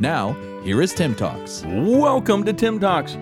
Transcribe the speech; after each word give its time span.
Now, 0.00 0.32
here 0.62 0.80
is 0.80 0.94
TIIM 0.94 1.16
Talks. 1.16 1.62
Welcome 1.66 2.44
to 2.44 2.52
TIIM 2.54 2.80
Talks. 2.80 3.12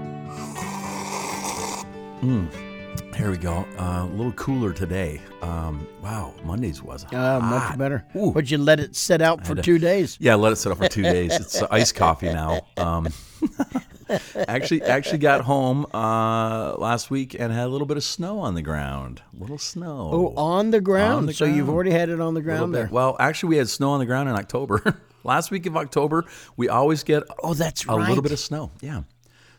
Mm, 2.22 3.14
here 3.16 3.30
we 3.32 3.36
go. 3.36 3.66
Uh, 3.78 4.06
a 4.08 4.12
little 4.14 4.30
cooler 4.32 4.72
today. 4.72 5.20
Um, 5.42 5.86
wow, 6.02 6.32
Mondays 6.44 6.80
was 6.82 7.04
Uh, 7.12 7.40
much 7.40 7.76
better. 7.78 8.04
Ooh. 8.16 8.30
But 8.32 8.50
you 8.50 8.58
let 8.58 8.78
it 8.80 8.94
sit 8.94 9.20
out 9.20 9.44
for 9.44 9.56
to- 9.56 9.62
two 9.62 9.78
days. 9.78 10.16
Yeah, 10.20 10.36
let 10.36 10.52
it 10.52 10.56
sit 10.56 10.70
out 10.70 10.78
for 10.78 10.88
two 10.88 11.02
days. 11.02 11.34
It's 11.34 11.60
uh, 11.62 11.66
iced 11.70 11.96
coffee 11.96 12.26
now. 12.32 12.60
Um, 12.76 13.08
actually, 14.48 14.82
actually 14.82 15.18
got 15.18 15.40
home 15.40 15.84
uh, 15.92 16.74
last 16.78 17.10
week 17.10 17.34
and 17.38 17.52
had 17.52 17.66
a 17.66 17.68
little 17.70 17.86
bit 17.88 17.96
of 17.96 18.04
snow 18.04 18.38
on 18.38 18.54
the 18.54 18.62
ground. 18.62 19.20
A 19.36 19.40
little 19.40 19.58
snow. 19.58 20.10
Oh, 20.12 20.34
on 20.40 20.70
the 20.70 20.80
ground. 20.80 21.28
the 21.28 21.32
So 21.34 21.44
you've 21.44 21.68
already 21.68 21.90
had 21.90 22.08
it 22.08 22.20
on 22.20 22.34
the 22.34 22.42
ground 22.42 22.72
there. 22.72 22.88
Well, 22.90 23.16
actually, 23.18 23.48
we 23.50 23.56
had 23.56 23.68
snow 23.68 23.90
on 23.90 23.98
the 24.00 24.06
ground 24.06 24.28
in 24.28 24.36
October. 24.36 25.00
Last 25.28 25.50
week 25.50 25.66
of 25.66 25.76
October, 25.76 26.24
we 26.56 26.68
always 26.68 27.04
get 27.04 27.22
Oh, 27.42 27.54
that's 27.54 27.84
a 27.84 27.88
right. 27.88 28.08
little 28.08 28.22
bit 28.22 28.32
of 28.32 28.40
snow. 28.40 28.70
Yeah. 28.80 29.02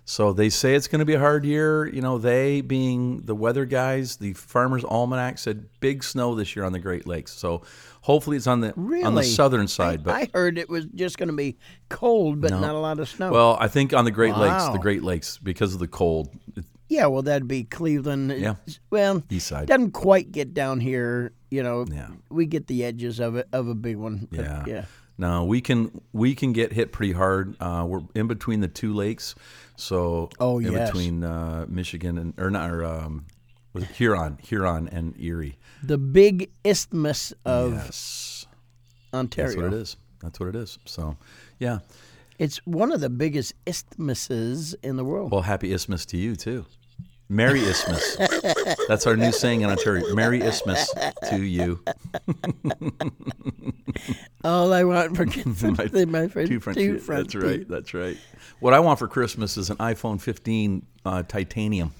So 0.05 0.33
they 0.33 0.49
say 0.49 0.73
it's 0.73 0.87
going 0.87 0.99
to 0.99 1.05
be 1.05 1.13
a 1.13 1.19
hard 1.19 1.45
year. 1.45 1.85
You 1.85 2.01
know, 2.01 2.17
they 2.17 2.61
being 2.61 3.19
the 3.19 3.35
weather 3.35 3.65
guys, 3.65 4.15
the 4.17 4.33
Farmers 4.33 4.83
Almanac 4.83 5.37
said 5.37 5.65
big 5.81 6.03
snow 6.03 6.33
this 6.33 6.55
year 6.55 6.65
on 6.65 6.71
the 6.71 6.79
Great 6.79 7.05
Lakes. 7.05 7.31
So 7.31 7.61
hopefully 8.01 8.35
it's 8.35 8.47
on 8.47 8.61
the 8.61 8.73
Really? 8.75 9.03
on 9.03 9.13
the 9.13 9.21
southern 9.23 9.67
side. 9.67 9.99
I, 9.99 10.03
but 10.03 10.15
I 10.15 10.27
heard 10.33 10.57
it 10.57 10.67
was 10.67 10.85
just 10.95 11.19
going 11.19 11.29
to 11.29 11.35
be 11.35 11.59
cold, 11.89 12.41
but 12.41 12.49
not 12.49 12.73
a 12.73 12.79
lot 12.79 12.99
of 12.99 13.07
snow. 13.07 13.31
well, 13.31 13.55
I 13.59 13.67
think 13.67 13.93
on 13.93 14.03
the 14.03 14.09
Great 14.11 14.35
Lakes, 14.35 14.67
the 14.69 14.79
Great 14.79 15.03
Lakes 15.03 15.37
because 15.37 15.75
of 15.75 15.79
the 15.79 15.87
cold. 15.87 16.29
yeah, 16.87 17.05
well, 17.05 17.21
that'd 17.21 17.47
be 17.47 17.63
Cleveland. 17.65 18.31
Yeah. 18.35 18.55
Well, 18.89 19.21
East 19.29 19.45
side. 19.45 19.67
doesn't 19.67 19.91
quite 19.91 20.31
get 20.31 20.55
down 20.55 20.79
here. 20.79 21.33
You 21.51 21.61
know, 21.61 21.85
Yeah. 21.87 22.07
we 22.31 22.47
get 22.47 22.65
the 22.65 22.83
edges 22.83 23.19
of 23.19 23.35
it 23.35 23.47
of 23.53 23.67
a 23.67 23.75
big 23.75 23.97
one. 23.97 24.27
Yeah. 24.31 24.63
yeah. 24.65 24.85
No, 25.19 25.43
we 25.43 25.59
can 25.59 26.01
we 26.13 26.33
can 26.33 26.53
get 26.53 26.71
hit 26.71 26.91
pretty 26.93 27.11
hard. 27.11 27.55
Uh, 27.59 27.85
we're 27.87 28.01
in 28.15 28.27
between 28.27 28.61
the 28.61 28.69
two 28.69 28.93
lakes, 28.93 29.35
so 29.75 30.29
Oh, 30.39 30.59
in 30.59 30.71
yes. 30.71 30.89
between 30.89 31.23
uh, 31.25 31.65
Michigan 31.67 32.17
and 32.17 32.33
or 32.39 32.49
not 32.49 32.71
or, 32.71 32.85
um, 32.85 33.25
was 33.73 33.83
it 33.83 33.89
Huron, 33.91 34.37
Huron 34.41 34.87
and 34.87 35.13
Erie. 35.19 35.57
The 35.83 35.97
big 35.97 36.49
isthmus 36.63 37.33
of 37.45 37.73
Yes, 37.73 38.47
Ontario. 39.13 39.49
that's 39.49 39.57
what 39.61 39.73
it 39.73 39.73
is. 39.81 39.97
That's 40.21 40.39
what 40.39 40.49
it 40.49 40.55
is. 40.55 40.79
So, 40.85 41.17
yeah. 41.59 41.79
It's 42.39 42.57
one 42.65 42.93
of 42.93 43.01
the 43.01 43.09
biggest 43.09 43.53
isthmuses 43.65 44.73
in 44.81 44.95
the 44.95 45.03
world. 45.03 45.31
Well, 45.33 45.41
happy 45.41 45.73
Isthmus 45.73 46.05
to 46.07 46.17
you 46.17 46.37
too. 46.37 46.65
Merry 47.29 47.61
Isthmus. 47.61 48.17
That's 48.87 49.05
our 49.05 49.15
new 49.15 49.31
saying 49.31 49.61
in 49.61 49.69
Ontario. 49.69 50.15
Merry 50.15 50.41
Isthmus 50.41 50.91
to 51.29 51.43
you. 51.43 51.79
All 54.43 54.73
I 54.73 54.83
want 54.83 55.15
for 55.15 55.25
Christmas 55.27 55.63
is 55.93 56.07
my 56.07 56.27
friend, 56.27 56.47
Two 56.47 56.59
front, 56.59 56.77
two 56.77 56.93
teeth. 56.93 57.03
front 57.03 57.31
That's 57.31 57.35
right. 57.35 57.67
That's 57.67 57.93
right. 57.93 58.17
What 58.59 58.73
I 58.73 58.79
want 58.79 58.97
for 58.97 59.07
Christmas 59.07 59.57
is 59.57 59.69
an 59.69 59.77
iPhone 59.77 60.19
15 60.19 60.85
uh, 61.05 61.23
titanium. 61.23 61.93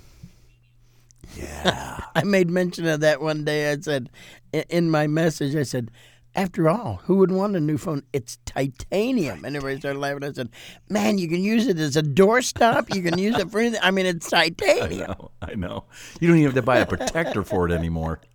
Yeah. 1.38 2.00
I 2.16 2.24
made 2.24 2.50
mention 2.50 2.88
of 2.88 3.02
that 3.02 3.22
one 3.22 3.46
day. 3.46 3.72
I 3.72 3.80
said 3.80 4.10
in 4.52 4.90
my 4.90 5.06
message, 5.06 5.56
I 5.56 5.64
said, 5.64 5.92
after 6.36 6.70
all, 6.70 7.02
who 7.06 7.16
would 7.18 7.32
want 7.32 7.56
a 7.56 7.60
new 7.60 7.78
phone? 7.78 8.04
It's 8.14 8.38
titanium. 8.46 9.44
And 9.46 9.56
everybody 9.56 9.80
started 9.80 10.00
laughing. 10.00 10.24
I 10.24 10.32
said, 10.32 10.50
man, 10.90 11.18
you 11.18 11.28
can 11.28 11.42
use 11.42 11.68
it 11.68 11.78
as 11.80 11.96
a 11.98 12.04
doorstop. 12.04 12.94
You 12.96 13.02
can 13.02 13.18
use 13.18 13.38
it 13.38 13.50
for 13.52 13.60
anything. 13.60 13.80
I 13.84 13.92
mean, 13.92 14.06
it's 14.06 14.30
titanium. 14.30 15.10
I 15.12 15.16
know. 15.18 15.32
I 15.42 15.56
know. 15.56 15.84
You 16.22 16.28
don't 16.28 16.38
even 16.38 16.46
have 16.48 16.56
to 16.56 16.62
buy 16.62 16.78
a 16.78 16.86
protector 16.86 17.44
for 17.44 17.68
it 17.68 17.72
anymore. 17.72 18.22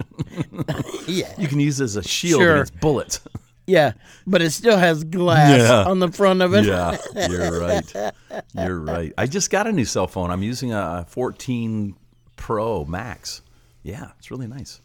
Yeah. 1.06 1.33
You 1.38 1.49
can 1.49 1.60
use 1.60 1.81
it 1.81 1.84
as 1.84 1.97
a 1.97 2.03
shield 2.03 2.41
Sure. 2.41 2.54
against 2.54 2.81
bullets. 2.81 3.21
Yeah. 3.66 3.93
But 4.27 4.43
it 4.43 4.50
still 4.50 4.77
has 4.78 5.04
glass 5.04 5.59
Yeah. 5.59 5.84
on 5.84 5.99
the 6.00 6.10
front 6.10 6.43
of 6.43 6.54
it. 6.54 6.65
yeah, 6.65 6.97
you're 7.28 7.60
right. 7.94 8.12
You're 8.54 8.81
right. 8.81 9.12
I 9.19 9.27
just 9.27 9.50
got 9.50 9.66
a 9.66 9.72
new 9.72 9.84
cell 9.84 10.06
phone. 10.06 10.31
I'm 10.31 10.43
using 10.43 10.72
a 10.72 11.04
14 11.09 11.94
Pro 12.37 12.84
Max. 12.84 13.43
Yeah, 13.83 14.10
it's 14.19 14.31
really 14.31 14.47
nice. 14.47 14.81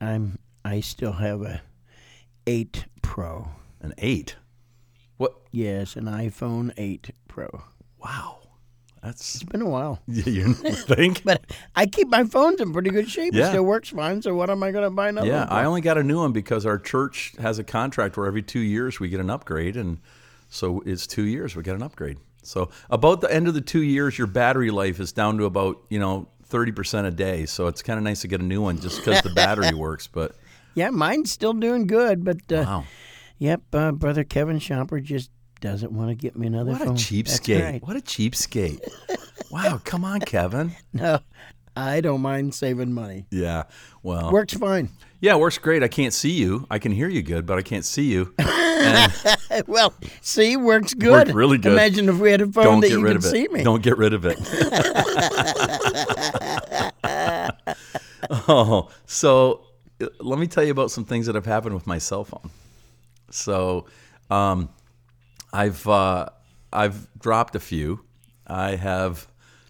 I'm, 0.00 0.38
I 0.64 0.80
still 0.80 1.12
have 1.12 1.42
a 1.42 1.60
8 2.48 2.86
Pro. 3.02 3.50
An 3.82 3.92
8. 3.98 4.36
What? 5.18 5.34
Yes, 5.52 5.96
an 5.96 6.06
iPhone 6.06 6.72
8 6.78 7.10
Pro. 7.28 7.62
Wow. 8.02 8.38
That's 9.02 9.34
It's 9.34 9.44
been 9.44 9.60
a 9.60 9.68
while. 9.68 10.00
you 10.08 10.54
think? 10.54 11.24
But 11.24 11.44
I 11.76 11.84
keep 11.84 12.08
my 12.08 12.24
phones 12.24 12.62
in 12.62 12.72
pretty 12.72 12.88
good 12.88 13.06
shape. 13.10 13.34
It 13.34 13.38
Yeah. 13.40 13.50
still 13.50 13.64
works 13.64 13.90
fine. 13.90 14.22
So 14.22 14.34
what 14.34 14.48
am 14.48 14.62
I 14.62 14.70
going 14.72 14.84
to 14.84 14.90
buy 14.90 15.10
another 15.10 15.28
Yeah, 15.28 15.40
one 15.40 15.48
for? 15.48 15.54
I 15.54 15.64
only 15.66 15.80
got 15.82 15.98
a 15.98 16.02
new 16.02 16.16
one 16.20 16.32
because 16.32 16.64
our 16.64 16.78
church 16.78 17.34
has 17.38 17.58
a 17.58 17.64
contract 17.64 18.16
where 18.16 18.26
every 18.26 18.42
two 18.42 18.60
years 18.60 18.98
we 18.98 19.10
get 19.10 19.20
an 19.20 19.28
upgrade, 19.28 19.76
and 19.76 19.98
so 20.48 20.82
it's 20.86 21.06
two 21.06 21.24
years 21.26 21.54
we 21.54 21.62
get 21.62 21.74
an 21.74 21.82
upgrade. 21.82 22.16
So 22.42 22.70
about 22.88 23.20
the 23.20 23.30
end 23.32 23.46
of 23.46 23.52
the 23.52 23.60
two 23.60 23.82
years, 23.82 24.16
your 24.16 24.26
battery 24.26 24.70
life 24.70 25.00
is 25.00 25.12
down 25.12 25.36
to 25.36 25.44
about 25.44 25.82
you 25.90 25.98
know 25.98 26.28
thirty 26.44 26.72
percent 26.72 27.06
a 27.06 27.10
day. 27.10 27.44
So 27.44 27.66
it's 27.66 27.82
kind 27.82 27.98
of 27.98 28.04
nice 28.04 28.22
to 28.22 28.28
get 28.28 28.40
a 28.40 28.44
new 28.44 28.62
one 28.62 28.80
just 28.80 29.04
because 29.04 29.20
the 29.20 29.30
battery 29.34 29.74
works. 29.76 30.06
But 30.06 30.34
Yeah, 30.74 30.90
mine's 30.90 31.32
still 31.32 31.52
doing 31.54 31.86
good, 31.86 32.24
but 32.24 32.40
uh, 32.52 32.64
wow, 32.66 32.84
yep, 33.38 33.62
uh, 33.72 33.92
brother 33.92 34.24
Kevin 34.24 34.58
Shopper 34.58 35.00
just 35.00 35.30
doesn't 35.60 35.92
want 35.92 36.10
to 36.10 36.14
get 36.14 36.36
me 36.36 36.46
another 36.46 36.72
what 36.72 36.82
a 36.82 36.90
cheapskate! 36.92 37.64
Right. 37.64 37.82
What 37.82 37.96
a 37.96 38.00
cheapskate! 38.00 38.80
wow, 39.50 39.80
come 39.84 40.04
on, 40.04 40.20
Kevin. 40.20 40.72
No, 40.92 41.20
I 41.76 42.00
don't 42.00 42.20
mind 42.22 42.54
saving 42.54 42.92
money. 42.92 43.26
Yeah, 43.30 43.64
well, 44.02 44.32
Works 44.32 44.54
fine. 44.54 44.90
yeah, 45.20 45.34
it 45.34 45.40
works 45.40 45.58
great. 45.58 45.82
I 45.82 45.88
can't 45.88 46.12
see 46.12 46.30
you. 46.32 46.66
I 46.70 46.78
can 46.78 46.92
hear 46.92 47.08
you 47.08 47.22
good, 47.22 47.46
but 47.46 47.58
I 47.58 47.62
can't 47.62 47.84
see 47.84 48.04
you. 48.04 48.34
And 48.38 49.12
Well, 49.66 49.92
see, 50.20 50.56
works 50.56 50.94
good. 50.94 51.10
Worked 51.10 51.34
really 51.34 51.58
good. 51.58 51.72
Imagine 51.72 52.08
if 52.08 52.18
we 52.18 52.30
had 52.30 52.40
a 52.40 52.46
phone 52.46 52.64
don't 52.64 52.80
that 52.80 52.88
get 52.88 52.98
you 52.98 53.02
rid 53.04 53.16
could 53.16 53.16
of 53.16 53.24
it. 53.24 53.30
see 53.30 53.48
me. 53.48 53.64
Don't 53.64 53.82
get 53.82 53.98
rid 53.98 54.12
of 54.12 54.24
it. 54.26 54.38
oh, 58.30 58.90
so 59.06 59.62
let 60.20 60.38
me 60.38 60.46
tell 60.46 60.64
you 60.64 60.70
about 60.72 60.90
some 60.90 61.04
things 61.04 61.26
that 61.26 61.34
have 61.34 61.46
happened 61.46 61.74
with 61.74 61.86
my 61.86 61.98
cell 61.98 62.24
phone. 62.24 62.50
So, 63.30 63.86
um, 64.30 64.68
I've 65.52 65.86
uh, 65.86 66.26
I've 66.72 67.08
dropped 67.18 67.54
a 67.56 67.60
few. 67.60 68.00
I 68.46 68.76
have 68.76 69.26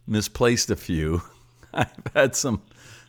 misplaced 0.07 0.71
a 0.71 0.77
few. 0.77 1.23
I've 1.75 1.89
had 2.15 2.35
some. 2.37 2.63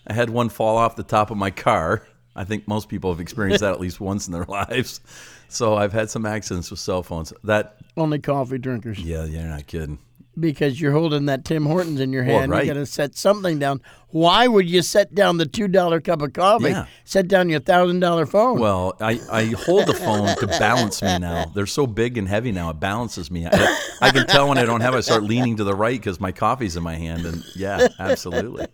I 0.08 0.14
had 0.14 0.30
one 0.30 0.50
fall 0.50 0.78
off 0.78 0.96
the 0.96 1.04
top 1.04 1.30
of 1.32 1.38
my 1.38 1.52
car. 1.52 2.08
I 2.36 2.44
think 2.46 2.68
most 2.68 2.90
people 2.90 3.12
have 3.12 3.20
experienced 3.20 3.62
that 3.62 3.72
at 3.74 3.80
least 3.80 4.00
once 4.00 4.28
in 4.28 4.34
their 4.34 4.46
lives. 4.48 5.02
So 5.50 5.76
I've 5.76 5.94
had 5.94 6.10
some 6.10 6.26
accidents 6.26 6.72
with 6.72 6.80
cell 6.80 7.04
phones. 7.04 7.34
That 7.44 7.78
Only 7.98 8.20
coffee 8.20 8.60
drinkers. 8.60 9.00
yeah, 9.00 9.26
you're 9.26 9.44
not 9.44 9.68
kidding. 9.68 10.00
Because 10.40 10.80
you're 10.80 10.92
holding 10.92 11.26
that 11.26 11.44
Tim 11.46 11.66
Hortons 11.66 12.00
in 12.00 12.14
your 12.14 12.24
Well, 12.24 12.40
hand. 12.40 12.52
right. 12.52 12.66
You 12.66 12.74
got 12.74 12.80
to 12.80 12.86
set 12.86 13.16
something 13.16 13.60
down. 13.60 13.82
Why 14.10 14.48
would 14.48 14.70
you 14.70 14.82
set 14.82 15.14
down 15.14 15.38
the 15.38 15.46
$2 15.46 16.04
cup 16.04 16.22
of 16.22 16.34
coffee? 16.34 16.70
Yeah. 16.70 16.86
Set 17.04 17.28
down 17.28 17.50
your 17.50 17.60
$1,000 17.60 18.30
phone. 18.30 18.60
Well, 18.60 18.96
I, 19.00 19.20
I 19.32 19.46
hold 19.46 19.86
the 19.88 19.94
phone 19.94 20.36
to 20.38 20.48
balance 20.48 21.02
me 21.02 21.18
now. 21.20 21.46
They're 21.54 21.66
so 21.66 21.86
big 21.86 22.18
and 22.18 22.28
heavy 22.28 22.52
now, 22.52 22.70
it 22.70 22.80
balances 22.80 23.30
me. 23.30 23.46
I, 23.46 23.80
I 24.02 24.12
can 24.12 24.26
tell 24.28 24.50
when 24.50 24.58
I 24.58 24.66
don't 24.66 24.82
have 24.82 24.94
it, 24.94 24.98
I 24.98 25.02
start 25.02 25.24
leaning 25.24 25.58
to 25.58 25.64
the 25.64 25.76
right 25.76 26.00
because 26.00 26.20
my 26.20 26.32
coffee's 26.32 26.76
in 26.76 26.84
my 26.84 26.96
hand. 26.96 27.26
And 27.26 27.44
yeah, 27.56 27.88
absolutely. 28.00 28.68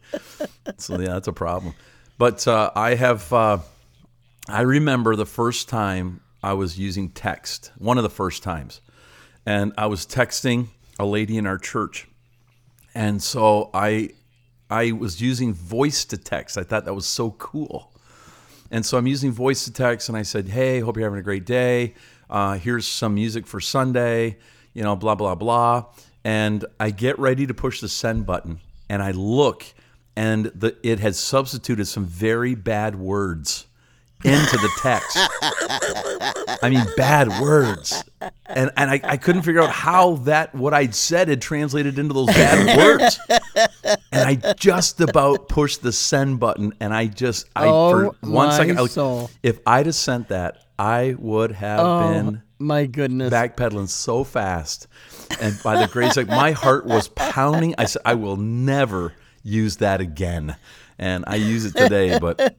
So, 0.77 0.99
yeah, 0.99 1.07
that's 1.13 1.27
a 1.27 1.33
problem. 1.33 1.73
But 2.17 2.47
uh, 2.47 2.71
I 2.75 2.95
have, 2.95 3.31
uh, 3.33 3.57
I 4.47 4.61
remember 4.61 5.15
the 5.15 5.25
first 5.25 5.67
time 5.67 6.21
I 6.43 6.53
was 6.53 6.77
using 6.79 7.09
text, 7.09 7.71
one 7.77 7.97
of 7.97 8.03
the 8.03 8.09
first 8.09 8.43
times. 8.43 8.81
And 9.45 9.73
I 9.77 9.87
was 9.87 10.05
texting 10.07 10.67
a 10.99 11.05
lady 11.05 11.37
in 11.37 11.45
our 11.45 11.57
church. 11.57 12.07
And 12.93 13.21
so 13.21 13.69
I, 13.73 14.11
I 14.69 14.91
was 14.93 15.21
using 15.21 15.53
voice 15.53 16.05
to 16.05 16.17
text. 16.17 16.57
I 16.57 16.63
thought 16.63 16.85
that 16.85 16.93
was 16.93 17.05
so 17.05 17.31
cool. 17.31 17.91
And 18.71 18.85
so 18.85 18.97
I'm 18.97 19.07
using 19.07 19.31
voice 19.31 19.65
to 19.65 19.73
text, 19.73 20.09
and 20.09 20.17
I 20.17 20.23
said, 20.23 20.47
"Hey, 20.49 20.79
hope 20.79 20.97
you're 20.97 21.05
having 21.05 21.19
a 21.19 21.23
great 21.23 21.45
day. 21.45 21.93
Uh, 22.29 22.55
here's 22.55 22.87
some 22.87 23.13
music 23.13 23.45
for 23.45 23.61
Sunday. 23.61 24.37
You 24.73 24.83
know, 24.83 24.95
blah 24.95 25.15
blah 25.15 25.35
blah." 25.35 25.85
And 26.23 26.65
I 26.79 26.89
get 26.89 27.19
ready 27.19 27.45
to 27.45 27.53
push 27.53 27.79
the 27.79 27.87
send 27.87 28.25
button, 28.25 28.59
and 28.89 29.03
I 29.03 29.11
look, 29.11 29.65
and 30.15 30.45
the, 30.47 30.75
it 30.81 30.99
has 30.99 31.19
substituted 31.19 31.85
some 31.85 32.05
very 32.05 32.55
bad 32.55 32.95
words 32.95 33.67
into 34.23 34.57
the 34.57 34.71
text. 34.79 35.15
I 36.63 36.69
mean, 36.69 36.85
bad 36.97 37.27
words. 37.39 38.03
And 38.55 38.71
and 38.77 38.89
I, 38.89 38.99
I 39.03 39.17
couldn't 39.17 39.41
figure 39.43 39.61
out 39.61 39.69
how 39.69 40.15
that 40.23 40.55
what 40.55 40.73
I'd 40.73 40.95
said 40.95 41.27
had 41.27 41.41
translated 41.41 41.99
into 41.99 42.13
those 42.13 42.27
bad 42.27 42.77
words. 42.77 43.19
And 44.11 44.27
I 44.29 44.53
just 44.55 45.01
about 45.01 45.49
pushed 45.49 45.81
the 45.81 45.91
send 45.91 46.39
button, 46.39 46.73
and 46.79 46.93
I 46.93 47.07
just 47.07 47.47
I 47.55 47.67
Oh, 47.67 47.91
for 47.91 48.27
one 48.27 48.51
second, 48.51 48.79
I, 48.79 48.85
soul. 48.87 49.29
if 49.43 49.59
I'd 49.67 49.85
have 49.85 49.95
sent 49.95 50.29
that, 50.29 50.65
I 50.79 51.15
would 51.19 51.51
have 51.51 51.79
Oh, 51.81 51.99
been 51.99 52.41
my 52.57 52.85
goodness. 52.85 53.31
backpedaling 53.33 53.89
so 53.89 54.23
fast, 54.23 54.87
and 55.41 55.57
by 55.63 55.79
the 55.85 55.91
grace 55.91 56.17
of 56.17 56.27
my 56.27 56.51
heart 56.51 56.85
was 56.85 57.09
pounding. 57.09 57.75
I 57.77 57.85
said, 57.85 58.01
I 58.05 58.13
will 58.15 58.37
never 58.37 59.13
use 59.43 59.77
that 59.77 60.01
again, 60.01 60.55
and 60.97 61.23
I 61.27 61.35
use 61.35 61.65
it 61.65 61.75
today. 61.75 62.17
But 62.19 62.55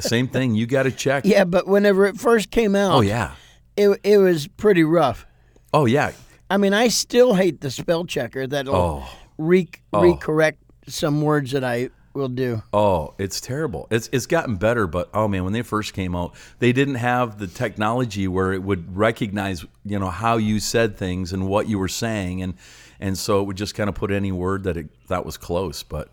same 0.00 0.28
thing, 0.28 0.54
you 0.54 0.66
got 0.66 0.84
to 0.84 0.90
check. 0.90 1.24
yeah, 1.26 1.44
but 1.44 1.66
whenever 1.68 2.06
it 2.06 2.16
first 2.16 2.50
came 2.50 2.74
out, 2.74 2.92
Oh 2.94 3.00
yeah. 3.02 3.32
It, 3.76 4.00
it 4.02 4.18
was 4.18 4.46
pretty 4.46 4.84
rough. 4.84 5.26
Oh 5.72 5.84
yeah. 5.86 6.12
I 6.50 6.56
mean, 6.58 6.72
I 6.74 6.88
still 6.88 7.34
hate 7.34 7.60
the 7.60 7.70
spell 7.70 8.04
checker 8.04 8.46
that'll 8.46 8.74
Oh. 8.74 9.08
re- 9.38 9.68
oh. 9.92 10.00
recorrect 10.00 10.56
some 10.86 11.20
words 11.22 11.50
that 11.52 11.64
I 11.64 11.90
will 12.14 12.28
do. 12.28 12.62
Oh, 12.72 13.14
it's 13.18 13.40
terrible. 13.40 13.88
It's 13.90 14.08
it's 14.12 14.26
gotten 14.26 14.56
better, 14.56 14.86
but 14.86 15.10
oh 15.12 15.28
man, 15.28 15.44
when 15.44 15.52
they 15.52 15.62
first 15.62 15.92
came 15.92 16.14
out, 16.16 16.34
they 16.60 16.72
didn't 16.72 16.94
have 16.94 17.38
the 17.38 17.46
technology 17.46 18.26
where 18.28 18.52
it 18.52 18.62
would 18.62 18.96
recognize, 18.96 19.64
you 19.84 19.98
know, 19.98 20.08
how 20.08 20.36
you 20.38 20.58
said 20.60 20.96
things 20.96 21.32
and 21.32 21.46
what 21.48 21.68
you 21.68 21.78
were 21.78 21.88
saying, 21.88 22.42
and 22.42 22.54
and 23.00 23.18
so 23.18 23.40
it 23.42 23.44
would 23.44 23.56
just 23.58 23.74
kind 23.74 23.88
of 23.90 23.94
put 23.94 24.10
any 24.10 24.32
word 24.32 24.62
that 24.62 24.76
it 24.78 24.88
that 25.08 25.26
was 25.26 25.36
close. 25.36 25.82
But 25.82 26.08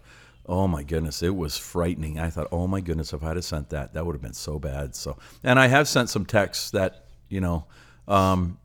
oh 0.45 0.67
my 0.67 0.83
goodness, 0.83 1.23
it 1.23 1.33
was 1.33 1.57
frightening. 1.57 2.19
I 2.19 2.29
thought, 2.29 2.47
oh 2.51 2.67
my 2.67 2.81
goodness, 2.81 3.13
if 3.13 3.23
I'd 3.23 3.37
have 3.37 3.45
sent 3.45 3.69
that, 3.69 3.93
that 3.93 4.05
would 4.05 4.13
have 4.15 4.21
been 4.21 4.33
so 4.33 4.59
bad. 4.59 4.93
So, 4.95 5.17
and 5.41 5.57
I 5.57 5.67
have 5.67 5.87
sent 5.87 6.09
some 6.09 6.25
texts 6.25 6.71
that 6.71 7.02
you 7.33 7.41
know. 7.41 7.65
Um, 8.07 8.57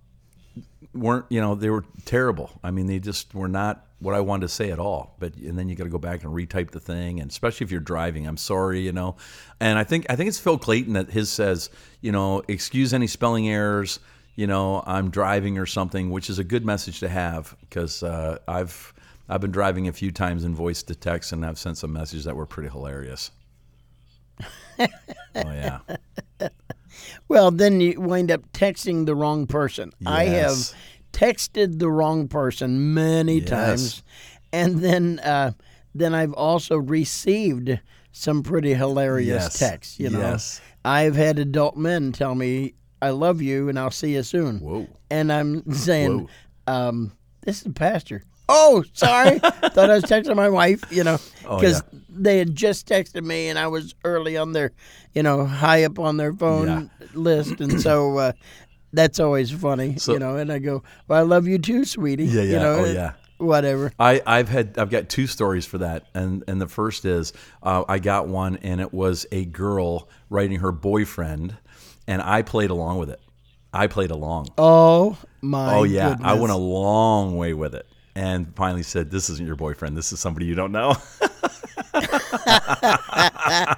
weren't 0.94 1.26
you 1.28 1.40
know 1.40 1.54
they 1.54 1.70
were 1.70 1.84
terrible. 2.04 2.50
I 2.62 2.70
mean, 2.70 2.86
they 2.86 2.98
just 2.98 3.34
were 3.34 3.48
not 3.48 3.86
what 4.00 4.14
I 4.14 4.20
wanted 4.20 4.42
to 4.42 4.48
say 4.48 4.70
at 4.70 4.78
all. 4.78 5.16
But 5.18 5.34
and 5.36 5.58
then 5.58 5.68
you 5.68 5.74
got 5.74 5.84
to 5.84 5.90
go 5.90 5.98
back 5.98 6.24
and 6.24 6.32
retype 6.32 6.70
the 6.70 6.80
thing, 6.80 7.20
and 7.20 7.30
especially 7.30 7.64
if 7.64 7.70
you're 7.70 7.80
driving. 7.80 8.26
I'm 8.26 8.36
sorry, 8.36 8.80
you 8.80 8.92
know. 8.92 9.16
And 9.60 9.78
I 9.78 9.84
think 9.84 10.06
I 10.10 10.16
think 10.16 10.28
it's 10.28 10.38
Phil 10.38 10.58
Clayton 10.58 10.94
that 10.94 11.10
his 11.10 11.30
says, 11.30 11.70
you 12.00 12.12
know, 12.12 12.42
excuse 12.48 12.94
any 12.94 13.06
spelling 13.06 13.48
errors. 13.48 14.00
You 14.36 14.46
know, 14.46 14.84
I'm 14.86 15.10
driving 15.10 15.58
or 15.58 15.66
something, 15.66 16.10
which 16.10 16.30
is 16.30 16.38
a 16.38 16.44
good 16.44 16.64
message 16.64 17.00
to 17.00 17.08
have 17.08 17.56
because 17.60 18.02
uh, 18.02 18.38
I've 18.46 18.92
I've 19.28 19.40
been 19.40 19.50
driving 19.50 19.88
a 19.88 19.92
few 19.92 20.12
times 20.12 20.44
in 20.44 20.54
voice 20.54 20.82
to 20.84 20.94
text, 20.94 21.32
and 21.32 21.44
I've 21.44 21.58
sent 21.58 21.78
some 21.78 21.92
messages 21.92 22.24
that 22.24 22.36
were 22.36 22.46
pretty 22.46 22.68
hilarious. 22.68 23.30
oh 24.78 24.86
yeah, 25.34 25.80
Well, 27.28 27.50
then 27.50 27.80
you 27.80 28.00
wind 28.00 28.30
up 28.30 28.50
texting 28.52 29.04
the 29.06 29.14
wrong 29.14 29.46
person. 29.46 29.92
I 30.06 30.24
have 30.26 30.56
texted 31.12 31.78
the 31.78 31.90
wrong 31.90 32.26
person 32.28 32.94
many 32.94 33.40
Yes. 33.40 33.48
times, 33.48 34.02
and 34.52 34.78
then 34.80 35.18
uh, 35.20 35.52
then 35.94 36.14
I've 36.14 36.32
also 36.32 36.76
received 36.76 37.80
some 38.12 38.42
pretty 38.42 38.74
hilarious 38.74 39.44
Yes. 39.44 39.58
texts. 39.58 40.00
You 40.00 40.10
know, 40.10 40.20
Yes. 40.20 40.60
I've 40.84 41.16
had 41.16 41.38
adult 41.38 41.76
men 41.76 42.12
tell 42.12 42.34
me, 42.34 42.74
"I 43.02 43.10
love 43.10 43.42
you," 43.42 43.68
and 43.68 43.78
I'll 43.78 43.90
see 43.90 44.14
you 44.14 44.22
soon. 44.22 44.60
Whoa. 44.60 44.86
And 45.10 45.30
I'm 45.32 45.70
saying, 45.72 46.28
um, 46.66 47.12
"This 47.42 47.60
is 47.60 47.66
a 47.66 47.70
pastor." 47.70 48.22
Oh, 48.48 48.82
sorry. 48.92 49.38
Thought 49.40 49.90
I 49.90 49.94
was 49.94 50.04
texting 50.04 50.36
my 50.36 50.48
wife. 50.48 50.82
You 50.90 51.04
know, 51.04 51.18
Oh, 51.46 51.58
because 51.58 51.82
yeah. 51.92 51.98
they 52.08 52.38
had 52.38 52.54
just 52.54 52.86
texted 52.88 53.24
me, 53.24 53.48
and 53.48 53.58
I 53.58 53.66
was 53.68 53.94
early 54.04 54.36
on 54.36 54.52
their, 54.52 54.72
you 55.14 55.22
know, 55.22 55.44
high 55.44 55.84
up 55.84 55.98
on 55.98 56.16
their 56.16 56.32
phone 56.32 56.90
list, 57.14 57.60
and 57.60 57.80
so 57.88 58.16
uh, 58.18 58.32
that's 58.92 59.20
always 59.20 59.50
funny. 59.50 59.96
So- 59.98 60.12
you 60.14 60.18
know, 60.18 60.36
and 60.36 60.50
I 60.52 60.58
go, 60.58 60.82
"Well, 61.08 61.18
I 61.18 61.22
love 61.22 61.46
you 61.46 61.58
too, 61.58 61.84
sweetie." 61.84 62.24
Yeah, 62.24 62.42
You 62.42 62.52
yeah. 62.52 62.58
know, 62.58 62.74
Oh, 62.80 62.84
yeah. 62.86 63.12
Whatever. 63.38 63.92
I, 64.00 64.20
I've 64.26 64.48
had 64.48 64.78
I've 64.78 64.90
got 64.90 65.08
two 65.08 65.28
stories 65.28 65.64
for 65.64 65.78
that, 65.78 66.06
and 66.12 66.42
and 66.48 66.60
the 66.60 66.66
first 66.66 67.04
is 67.04 67.32
uh, 67.62 67.84
I 67.88 68.00
got 68.00 68.26
one, 68.26 68.56
and 68.62 68.80
it 68.80 68.92
was 68.92 69.26
a 69.30 69.44
girl 69.44 70.08
writing 70.28 70.58
her 70.58 70.72
boyfriend, 70.72 71.56
and 72.08 72.20
I 72.20 72.42
played 72.42 72.70
along 72.70 72.98
with 72.98 73.10
it. 73.10 73.20
I 73.72 73.86
played 73.86 74.10
along. 74.10 74.48
Oh 74.58 75.16
my. 75.40 75.72
oh 75.76 75.84
yeah, 75.84 76.16
I 76.20 76.34
went 76.34 76.50
a 76.52 76.56
long 76.56 77.36
way 77.36 77.54
with 77.54 77.76
it, 77.76 77.86
and 78.18 78.52
finally 78.56 78.82
said, 78.82 79.12
"This 79.12 79.30
isn't 79.30 79.46
your 79.46 79.54
boyfriend. 79.54 79.96
This 79.96 80.12
is 80.12 80.18
somebody 80.18 80.46
you 80.46 80.56
don't 80.56 80.72
know." 80.72 80.96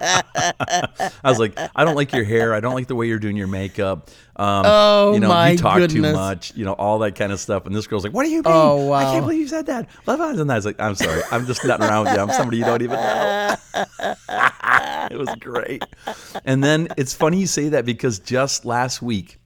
I 0.03 1.21
was 1.25 1.39
like, 1.39 1.59
I 1.77 1.85
don't 1.85 1.95
like 1.95 2.13
your 2.13 2.25
hair. 2.25 2.55
I 2.55 2.61
don't 2.61 2.75
like 2.75 2.87
the 2.87 2.95
way 2.95 3.07
you're 3.07 3.19
doing 3.19 3.37
your 3.37 3.47
makeup. 3.49 4.09
Um, 4.37 4.63
Oh, 4.65 5.13
you 5.13 5.21
know, 5.21 5.29
my 5.29 5.51
you 5.51 5.59
talk 5.59 5.87
too 5.91 6.01
much. 6.01 6.57
You 6.57 6.65
know, 6.65 6.73
all 6.73 7.01
that 7.01 7.17
kind 7.17 7.33
of 7.33 7.41
stuff. 7.41 7.67
And 7.67 7.75
this 7.75 7.87
girl's 7.87 8.03
like, 8.03 8.15
"What 8.15 8.25
do 8.25 8.31
you 8.31 8.37
mean? 8.43 8.45
Oh, 8.47 8.93
I 8.93 9.05
can't 9.05 9.25
believe 9.25 9.41
you 9.41 9.49
said 9.49 9.67
that." 9.67 9.91
Love 10.07 10.21
eyes. 10.23 10.39
And 10.39 10.51
I 10.51 10.55
was 10.55 10.65
like, 10.65 10.81
"I'm 10.81 10.95
sorry. 10.95 11.21
I'm 11.31 11.45
just 11.45 11.63
nutting 11.65 11.87
around 11.87 12.07
with 12.07 12.15
you. 12.15 12.21
I'm 12.21 12.31
somebody 12.31 12.57
you 12.59 12.65
don't 12.65 12.81
even 12.81 12.97
know." 12.97 13.57
it 15.11 15.19
was 15.19 15.29
great. 15.39 15.85
And 16.47 16.65
then 16.65 16.89
it's 16.97 17.13
funny 17.13 17.39
you 17.39 17.47
say 17.47 17.69
that 17.71 17.85
because 17.85 18.19
just 18.19 18.65
last 18.65 19.03
week 19.03 19.39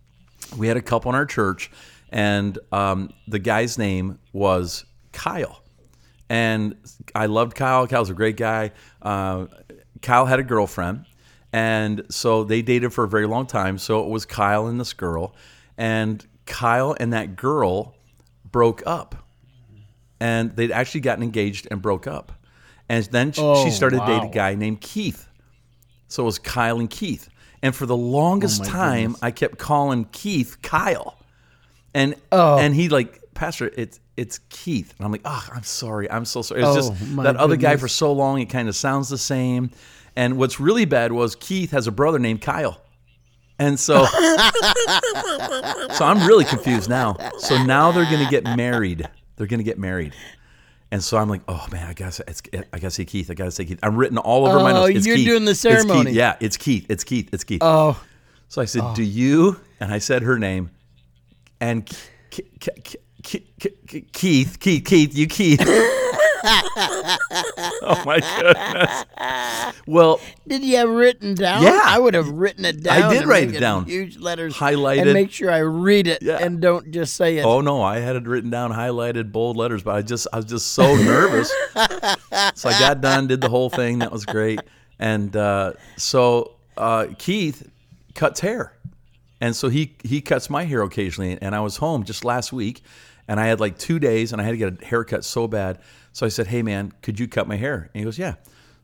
we 0.56 0.68
had 0.68 0.76
a 0.76 0.82
couple 0.82 1.10
in 1.10 1.16
our 1.16 1.26
church, 1.26 1.70
and 2.14 2.58
um, 2.72 3.10
the 3.28 3.38
guy's 3.38 3.76
name 3.76 4.18
was 4.32 4.86
Kyle. 5.12 5.60
And 6.30 6.76
I 7.14 7.26
loved 7.26 7.54
Kyle. 7.54 7.86
Kyle's 7.86 8.08
a 8.08 8.14
great 8.14 8.36
guy. 8.38 8.70
Uh, 9.02 9.46
Kyle 10.00 10.24
had 10.24 10.38
a 10.40 10.42
girlfriend, 10.42 11.04
and 11.52 12.02
so 12.08 12.44
they 12.44 12.62
dated 12.62 12.94
for 12.94 13.04
a 13.04 13.08
very 13.08 13.26
long 13.26 13.46
time. 13.46 13.76
So 13.76 14.02
it 14.04 14.08
was 14.08 14.24
Kyle 14.24 14.66
and 14.68 14.80
this 14.80 14.94
girl, 14.94 15.34
and 15.76 16.26
Kyle 16.46 16.96
and 16.98 17.12
that 17.12 17.36
girl 17.36 17.94
broke 18.50 18.82
up, 18.86 19.14
and 20.20 20.54
they'd 20.56 20.72
actually 20.72 21.00
gotten 21.02 21.22
engaged 21.22 21.68
and 21.70 21.82
broke 21.82 22.06
up, 22.06 22.32
and 22.88 23.04
then 23.06 23.32
she, 23.32 23.42
Oh, 23.42 23.62
she 23.64 23.70
started 23.70 23.98
wow. 23.98 24.06
dating 24.06 24.30
a 24.30 24.32
guy 24.32 24.54
named 24.54 24.80
Keith. 24.80 25.28
So 26.08 26.22
it 26.22 26.26
was 26.26 26.38
Kyle 26.38 26.78
and 26.80 26.88
Keith. 26.88 27.28
And 27.62 27.74
for 27.74 27.86
the 27.86 27.96
longest 27.96 28.60
Oh, 28.62 28.64
time, 28.64 29.16
I 29.22 29.30
kept 29.30 29.58
calling 29.58 30.04
Keith 30.12 30.58
Kyle. 30.62 31.18
And 31.94 32.14
Oh. 32.32 32.58
and 32.58 32.74
he 32.74 32.88
like, 32.88 33.20
Pastor, 33.34 33.70
it's 33.76 34.00
it's 34.16 34.38
Keith. 34.48 34.94
And 34.98 35.04
I'm 35.06 35.12
like, 35.12 35.22
oh, 35.24 35.48
I'm 35.52 35.62
sorry. 35.64 36.10
I'm 36.10 36.24
so 36.24 36.42
sorry. 36.42 36.60
It's 36.62 36.68
Oh, 36.70 36.74
just 36.74 37.06
my 37.08 37.22
that 37.24 37.36
other 37.36 37.56
guy 37.56 37.76
for 37.76 37.88
so 37.88 38.12
long, 38.12 38.40
it 38.40 38.46
kind 38.46 38.68
of 38.68 38.76
sounds 38.76 39.08
the 39.08 39.18
same. 39.18 39.70
And 40.16 40.36
what's 40.38 40.60
really 40.60 40.84
bad 40.84 41.10
was 41.12 41.34
Keith 41.34 41.72
has 41.72 41.86
a 41.86 41.92
brother 41.92 42.18
named 42.18 42.40
Kyle. 42.40 42.80
And 43.58 43.78
so 43.78 44.04
So 45.94 46.04
I'm 46.04 46.26
really 46.26 46.44
confused 46.44 46.88
now. 46.88 47.16
So 47.38 47.62
now 47.62 47.92
they're 47.92 48.04
gonna 48.10 48.30
get 48.30 48.44
married. 48.44 49.08
They're 49.36 49.46
gonna 49.46 49.62
get 49.62 49.78
married. 49.78 50.14
And 50.90 51.02
so 51.02 51.16
I'm 51.18 51.28
like, 51.28 51.42
oh 51.48 51.66
man, 51.72 51.88
I 51.88 51.92
gotta, 51.92 52.12
say, 52.12 52.24
it's, 52.28 52.42
I 52.72 52.78
gotta 52.78 52.90
say 52.90 53.04
Keith. 53.04 53.30
I 53.30 53.34
gotta 53.34 53.50
say 53.50 53.64
Keith. 53.64 53.78
I'm 53.82 53.96
written 53.96 54.18
all 54.18 54.46
over 54.46 54.58
my 54.60 54.70
Oh, 54.72 54.82
notes. 54.86 54.98
It's 54.98 55.06
you're 55.06 55.16
Keith. 55.16 55.26
doing 55.26 55.44
the 55.44 55.52
It's 55.52 55.62
Keith. 55.62 55.72
ceremony. 55.72 56.12
Yeah, 56.12 56.36
it's 56.40 56.56
Keith. 56.56 56.86
It's 56.88 57.02
Keith. 57.04 57.30
It's 57.32 57.44
Keith. 57.44 57.60
Oh, 57.62 58.00
So 58.48 58.62
I 58.62 58.64
said, 58.66 58.82
oh. 58.84 58.94
"Do 58.94 59.02
you?" 59.02 59.58
And 59.80 59.92
I 59.92 59.98
said 59.98 60.22
her 60.22 60.38
name, 60.38 60.70
and 61.60 61.86
Keith, 62.30 64.58
Keith, 64.60 64.84
Keith, 64.84 65.16
you 65.16 65.26
Keith. 65.26 65.60
oh 66.46 68.02
my 68.04 68.20
goodness. 68.38 69.74
Well, 69.86 70.20
did 70.46 70.62
you 70.62 70.76
have 70.76 70.88
written 70.90 71.34
down? 71.34 71.62
Yeah. 71.62 71.80
I 71.84 71.98
would 71.98 72.14
have 72.14 72.28
written 72.28 72.64
it 72.64 72.82
down. 72.82 73.02
I 73.02 73.14
did 73.14 73.26
write 73.26 73.46
make 73.48 73.56
it 73.56 73.60
down. 73.60 73.86
Huge 73.86 74.18
letters. 74.18 74.54
Highlighted. 74.54 75.02
And 75.02 75.12
make 75.14 75.30
sure 75.30 75.50
I 75.50 75.58
read 75.58 76.06
it 76.06 76.22
Yeah. 76.22 76.38
and 76.40 76.60
don't 76.60 76.90
just 76.90 77.14
say 77.14 77.38
it. 77.38 77.44
oh 77.44 77.60
no, 77.60 77.82
I 77.82 77.98
had 78.00 78.16
it 78.16 78.26
written 78.26 78.50
down, 78.50 78.72
highlighted, 78.72 79.32
bold 79.32 79.56
letters, 79.56 79.82
but 79.82 79.94
I 79.94 80.02
just, 80.02 80.26
I 80.32 80.36
was 80.36 80.46
just 80.46 80.72
so 80.72 80.94
nervous. 81.02 81.48
so 82.54 82.68
I 82.68 82.78
got 82.78 83.00
done, 83.00 83.26
did 83.26 83.40
the 83.40 83.48
whole 83.48 83.70
thing. 83.70 84.00
That 84.00 84.12
was 84.12 84.26
great. 84.26 84.60
And 84.98 85.34
uh, 85.34 85.72
so 85.96 86.56
uh, 86.76 87.06
Keith 87.18 87.68
cuts 88.14 88.40
hair. 88.40 88.73
And 89.44 89.54
so 89.54 89.68
he 89.68 89.94
he 90.02 90.22
cuts 90.22 90.48
my 90.48 90.64
hair 90.64 90.82
occasionally. 90.82 91.36
And 91.38 91.54
I 91.54 91.60
was 91.60 91.76
home 91.76 92.04
just 92.04 92.24
last 92.24 92.50
week, 92.50 92.82
and 93.28 93.38
I 93.38 93.46
had 93.46 93.60
like 93.60 93.76
two 93.76 93.98
days, 93.98 94.32
and 94.32 94.40
I 94.40 94.44
had 94.46 94.52
to 94.52 94.56
get 94.56 94.82
a 94.82 94.84
haircut 94.86 95.22
so 95.22 95.46
bad. 95.46 95.80
So 96.14 96.24
I 96.24 96.30
said, 96.30 96.46
"Hey 96.46 96.62
man, 96.62 96.94
could 97.02 97.20
you 97.20 97.28
cut 97.28 97.46
my 97.46 97.56
hair?" 97.56 97.90
And 97.92 98.00
he 98.00 98.04
goes, 98.04 98.18
"Yeah." 98.18 98.36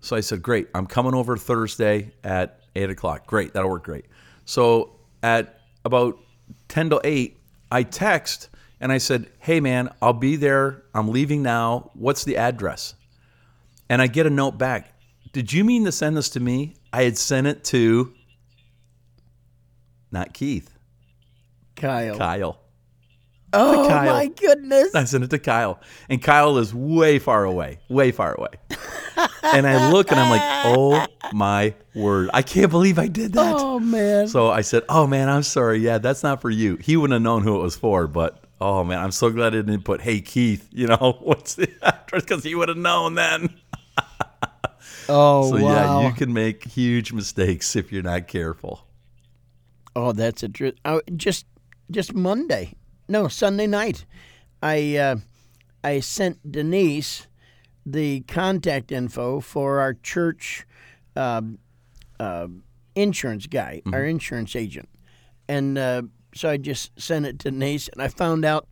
So 0.02 0.16
I 0.16 0.20
said, 0.20 0.42
"Great, 0.42 0.68
I'm 0.74 0.86
coming 0.86 1.14
over 1.14 1.38
Thursday 1.38 2.12
at 2.22 2.60
eight 2.76 2.90
o'clock. 2.90 3.26
Great, 3.26 3.54
that'll 3.54 3.70
work 3.70 3.84
great." 3.84 4.04
So 4.44 4.96
at 5.22 5.60
about 5.86 6.18
ten 6.68 6.90
to 6.90 7.00
eight, 7.04 7.38
I 7.72 7.82
text 7.82 8.50
and 8.82 8.92
I 8.92 8.98
said, 8.98 9.30
"Hey 9.38 9.60
man, 9.60 9.88
I'll 10.02 10.12
be 10.12 10.36
there. 10.36 10.82
I'm 10.94 11.08
leaving 11.08 11.42
now. 11.42 11.90
What's 11.94 12.24
the 12.24 12.36
address?" 12.36 12.92
And 13.88 14.02
I 14.02 14.08
get 14.08 14.26
a 14.26 14.30
note 14.30 14.58
back. 14.58 14.92
Did 15.32 15.54
you 15.54 15.64
mean 15.64 15.86
to 15.86 15.92
send 15.92 16.18
this 16.18 16.28
to 16.30 16.40
me? 16.40 16.74
I 16.92 17.04
had 17.04 17.16
sent 17.16 17.46
it 17.46 17.64
to 17.72 18.12
not 20.12 20.32
Keith, 20.34 20.76
Kyle. 21.76 22.16
Kyle. 22.16 22.60
oh 23.52 23.86
Kyle. 23.88 24.12
my 24.12 24.26
goodness. 24.28 24.94
I 24.94 25.04
sent 25.04 25.24
it 25.24 25.30
to 25.30 25.38
Kyle, 25.38 25.80
and 26.08 26.22
Kyle 26.22 26.58
is 26.58 26.74
way 26.74 27.18
far 27.18 27.44
away, 27.44 27.78
way 27.88 28.12
far 28.12 28.34
away. 28.34 28.48
and 29.42 29.66
I 29.66 29.90
look 29.90 30.10
and 30.10 30.20
I'm 30.20 30.30
like, 30.30 30.42
oh 30.76 31.06
my 31.32 31.74
word, 31.94 32.30
I 32.32 32.42
can't 32.42 32.70
believe 32.70 32.98
I 32.98 33.06
did 33.08 33.32
that. 33.34 33.54
Oh 33.58 33.78
man. 33.80 34.28
So 34.28 34.50
I 34.50 34.60
said, 34.62 34.82
"Oh 34.88 35.06
man, 35.06 35.28
I'm 35.28 35.42
sorry. 35.42 35.78
Yeah, 35.78 35.98
that's 35.98 36.22
not 36.22 36.40
for 36.40 36.50
you." 36.50 36.76
He 36.76 36.96
wouldn't 36.96 37.14
have 37.14 37.22
known 37.22 37.42
who 37.42 37.56
it 37.58 37.62
was 37.62 37.76
for, 37.76 38.06
but 38.06 38.42
oh 38.60 38.84
man, 38.84 38.98
I'm 38.98 39.10
so 39.10 39.30
glad 39.30 39.48
I 39.54 39.62
didn't 39.62 39.82
put 39.82 40.00
"Hey 40.00 40.20
Keith." 40.20 40.68
You 40.70 40.88
know, 40.88 41.16
what's 41.20 41.54
the 41.54 41.68
address? 41.82 42.22
Because 42.22 42.44
he 42.44 42.54
would 42.54 42.68
have 42.68 42.78
known 42.78 43.14
then. 43.14 43.48
oh 45.08 45.50
So 45.56 45.62
wow. 45.62 46.00
yeah, 46.00 46.06
you 46.08 46.14
can 46.14 46.32
make 46.32 46.64
huge 46.64 47.12
mistakes 47.12 47.74
if 47.76 47.92
you're 47.92 48.02
not 48.02 48.28
careful. 48.28 48.86
Oh, 49.96 50.12
that's 50.12 50.42
a 50.42 50.48
truth. 50.48 50.74
Oh, 50.84 51.00
just 51.16 51.46
just 51.90 52.14
Monday, 52.14 52.74
no 53.08 53.28
Sunday 53.28 53.66
night, 53.66 54.04
I 54.62 54.96
uh, 54.96 55.16
I 55.82 56.00
sent 56.00 56.38
Denise 56.50 57.26
the 57.84 58.20
contact 58.22 58.92
info 58.92 59.40
for 59.40 59.80
our 59.80 59.94
church 59.94 60.64
uh, 61.16 61.42
uh, 62.20 62.46
insurance 62.94 63.46
guy, 63.46 63.82
our 63.92 64.04
insurance 64.04 64.54
agent, 64.54 64.88
and 65.48 65.76
uh, 65.78 66.02
so 66.34 66.48
I 66.50 66.56
just 66.56 66.98
sent 67.00 67.26
it 67.26 67.38
to 67.40 67.50
Denise, 67.50 67.88
and 67.88 68.00
I 68.02 68.08
found 68.08 68.44
out. 68.44 68.68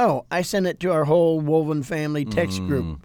Oh, 0.00 0.26
I 0.30 0.42
sent 0.42 0.68
it 0.68 0.78
to 0.80 0.92
our 0.92 1.04
whole 1.04 1.42
Wolven 1.42 1.84
family 1.84 2.24
text 2.24 2.60
group. 2.68 3.04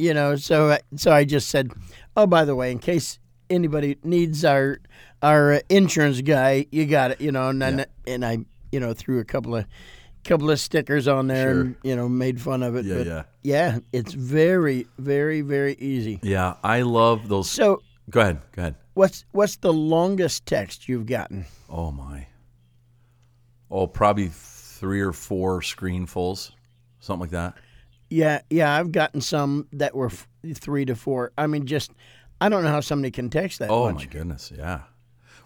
You 0.00 0.14
know, 0.14 0.36
so 0.36 0.78
so 0.96 1.12
I 1.12 1.24
just 1.24 1.50
said, 1.50 1.70
"Oh, 2.16 2.26
by 2.26 2.46
the 2.46 2.54
way, 2.54 2.72
in 2.72 2.78
case 2.78 3.18
anybody 3.50 3.96
needs 4.04 4.44
our 4.44 4.78
our 5.22 5.60
insurance 5.68 6.20
guy, 6.22 6.66
you 6.70 6.86
got 6.86 7.10
it." 7.10 7.20
You 7.20 7.32
know, 7.32 7.48
and 7.48 7.60
then, 7.60 7.84
and 8.06 8.24
I 8.24 8.38
you 8.72 8.80
know 8.80 8.94
threw 8.94 9.18
a 9.18 9.24
couple 9.24 9.56
of 9.56 9.66
couple 10.24 10.50
of 10.50 10.60
stickers 10.60 11.08
on 11.08 11.26
there 11.26 11.60
and 11.60 11.76
you 11.82 11.96
know 11.96 12.08
made 12.08 12.40
fun 12.40 12.62
of 12.62 12.76
it. 12.76 12.84
Yeah, 12.84 12.96
but 12.96 13.06
yeah. 13.06 13.22
yeah, 13.42 13.78
it's 13.92 14.12
very 14.12 14.86
very 14.98 15.40
very 15.40 15.74
easy. 15.74 16.20
Yeah, 16.22 16.54
I 16.62 16.82
love 16.82 17.28
those. 17.28 17.50
So, 17.50 17.82
Go 18.08 18.20
ahead. 18.20 18.40
Go 18.52 18.62
ahead. 18.62 18.74
what's 18.94 19.24
what's 19.32 19.56
the 19.56 19.72
longest 19.72 20.46
text 20.46 20.88
you've 20.88 21.06
gotten? 21.06 21.46
Oh 21.68 21.90
my. 21.90 22.26
Oh, 23.70 23.86
probably 23.86 24.30
three 24.32 25.00
or 25.00 25.12
four 25.12 25.60
screenfuls, 25.60 26.50
something 26.98 27.20
like 27.20 27.30
that. 27.30 27.54
Yeah, 28.08 28.40
yeah, 28.50 28.74
I've 28.74 28.90
gotten 28.90 29.20
some 29.20 29.68
that 29.74 29.94
were 29.94 30.06
f- 30.06 30.26
three 30.56 30.84
to 30.86 30.96
four. 30.96 31.30
I 31.38 31.46
mean, 31.46 31.66
just 31.66 31.92
I 32.40 32.48
don't 32.48 32.62
know 32.64 32.70
how 32.70 32.80
somebody 32.80 33.10
can 33.10 33.28
text 33.30 33.58
that 33.58 33.70
Oh 33.70 33.90
much. 33.92 34.06
my 34.06 34.12
goodness. 34.12 34.52
Yeah. 34.56 34.80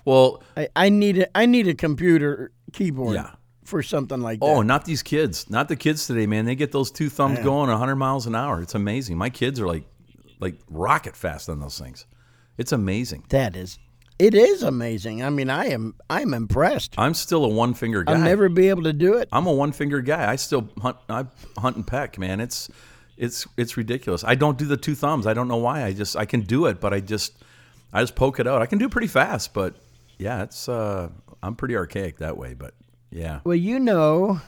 Well, 0.04 0.42
I, 0.56 0.68
I 0.76 0.88
need 0.90 1.18
a, 1.18 1.36
I 1.38 1.46
need 1.46 1.66
a 1.68 1.74
computer 1.74 2.52
keyboard 2.72 3.14
Yeah. 3.14 3.30
for 3.64 3.82
something 3.82 4.20
like 4.20 4.38
oh, 4.42 4.46
that. 4.46 4.52
Oh, 4.54 4.62
not 4.62 4.84
these 4.84 5.02
kids. 5.02 5.48
Not 5.50 5.68
the 5.68 5.76
kids 5.76 6.06
today, 6.06 6.26
man. 6.26 6.44
They 6.44 6.54
get 6.54 6.72
those 6.72 6.90
two 6.90 7.08
thumbs 7.08 7.38
going 7.40 7.70
100 7.70 7.96
miles 7.96 8.26
an 8.26 8.34
hour. 8.34 8.60
It's 8.60 8.74
amazing. 8.74 9.16
My 9.16 9.30
kids 9.30 9.58
are 9.60 9.66
like 9.66 9.84
like 10.40 10.56
rocket 10.68 11.16
fast 11.16 11.48
on 11.48 11.60
those 11.60 11.78
things. 11.78 12.06
It's 12.58 12.72
amazing. 12.72 13.24
That 13.30 13.56
is, 13.56 13.78
it 14.18 14.34
is 14.34 14.62
amazing. 14.62 15.22
I 15.24 15.30
mean, 15.30 15.48
I 15.48 15.66
am 15.70 15.94
I'm 16.10 16.34
impressed. 16.34 16.94
I'm 16.98 17.14
still 17.14 17.44
a 17.44 17.48
one 17.48 17.72
finger 17.74 18.04
guy. 18.04 18.12
I'll 18.12 18.18
never 18.20 18.48
be 18.48 18.68
able 18.68 18.82
to 18.84 18.92
do 18.92 19.14
it. 19.14 19.28
I'm 19.32 19.46
a 19.46 19.52
one 19.52 19.72
finger 19.72 20.00
guy. 20.00 20.30
I 20.30 20.36
still 20.36 20.68
hunt. 20.82 20.98
I 21.08 21.24
hunt 21.58 21.76
and 21.76 21.86
peck, 21.86 22.18
man. 22.18 22.40
It's 22.40 22.68
it's 23.16 23.46
it's 23.56 23.76
ridiculous. 23.76 24.24
I 24.24 24.34
don't 24.34 24.58
do 24.58 24.66
the 24.66 24.76
two 24.76 24.94
thumbs. 24.94 25.26
I 25.26 25.34
don't 25.34 25.48
know 25.48 25.56
why. 25.56 25.84
I 25.84 25.92
just 25.92 26.16
I 26.16 26.24
can 26.24 26.40
do 26.40 26.66
it, 26.66 26.80
but 26.80 26.92
I 26.92 27.00
just 27.00 27.42
I 27.92 28.02
just 28.02 28.14
poke 28.14 28.40
it 28.40 28.46
out. 28.46 28.62
I 28.62 28.66
can 28.66 28.78
do 28.78 28.86
it 28.86 28.90
pretty 28.90 29.06
fast, 29.06 29.54
but 29.54 29.74
yeah, 30.18 30.42
it's 30.42 30.68
uh 30.68 31.08
I'm 31.42 31.54
pretty 31.54 31.76
archaic 31.76 32.18
that 32.18 32.36
way. 32.36 32.54
But 32.54 32.74
yeah. 33.10 33.40
Well, 33.44 33.56
you 33.56 33.78
know, 33.78 34.40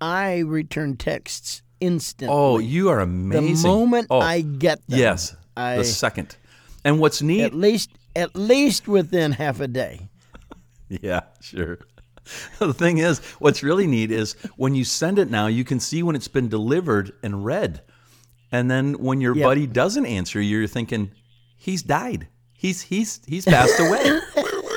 I 0.00 0.38
return 0.38 0.96
texts 0.96 1.62
instantly. 1.80 2.34
Oh, 2.34 2.58
you 2.58 2.88
are 2.88 3.00
amazing. 3.00 3.62
the 3.62 3.68
moment 3.68 4.06
oh, 4.10 4.20
I 4.20 4.40
get 4.40 4.86
them. 4.86 4.98
yes, 4.98 5.36
I 5.56 5.76
the 5.76 5.84
second. 5.84 6.36
And 6.84 6.98
what's 6.98 7.22
neat? 7.22 7.42
at 7.42 7.54
least 7.54 7.90
at 8.16 8.34
least 8.36 8.88
within 8.88 9.32
half 9.32 9.60
a 9.60 9.68
day. 9.68 10.08
Yeah, 10.88 11.22
sure. 11.40 11.78
The 12.58 12.72
thing 12.72 12.98
is, 12.98 13.18
what's 13.38 13.62
really 13.62 13.86
neat 13.86 14.10
is 14.10 14.34
when 14.56 14.74
you 14.74 14.84
send 14.84 15.18
it 15.18 15.30
now, 15.30 15.46
you 15.46 15.64
can 15.64 15.80
see 15.80 16.02
when 16.02 16.14
it's 16.14 16.28
been 16.28 16.48
delivered 16.48 17.12
and 17.22 17.44
read. 17.44 17.82
And 18.54 18.70
then 18.70 18.94
when 18.94 19.20
your 19.20 19.34
Yep. 19.34 19.44
buddy 19.44 19.66
doesn't 19.66 20.06
answer, 20.06 20.40
you're 20.40 20.68
thinking, 20.68 21.10
he's 21.56 21.82
died. 21.82 22.28
He's 22.52 22.82
he's 22.82 23.20
he's 23.26 23.44
passed 23.44 23.80
away. 23.80 24.20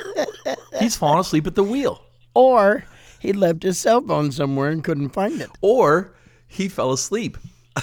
he's 0.80 0.96
fallen 0.98 1.20
asleep 1.20 1.46
at 1.46 1.54
the 1.54 1.64
wheel. 1.64 2.02
Or 2.34 2.86
he 3.20 3.34
left 3.34 3.62
his 3.62 3.78
cell 3.80 4.02
phone 4.02 4.32
somewhere 4.32 4.70
and 4.72 4.84
couldn't 4.84 5.10
find 5.10 5.40
it. 5.42 5.52
Or 5.62 6.16
he 6.48 6.70
fell 6.70 6.92
asleep. 6.92 7.38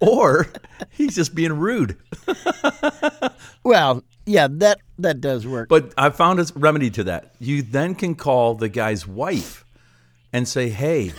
or 0.00 0.48
he's 0.90 1.14
just 1.14 1.34
being 1.34 1.52
rude. 1.58 1.96
Well, 3.62 4.02
yeah, 4.24 4.48
that 4.52 4.78
that 4.98 5.20
does 5.20 5.46
work. 5.46 5.68
But 5.68 5.92
I 5.98 6.08
found 6.08 6.40
a 6.40 6.46
remedy 6.56 6.88
to 6.92 7.04
that. 7.04 7.34
You 7.40 7.60
then 7.60 7.94
can 7.94 8.14
call 8.14 8.54
the 8.54 8.70
guy's 8.70 9.06
wife 9.06 9.66
and 10.32 10.48
say, 10.48 10.70
"Hey, 10.70 11.12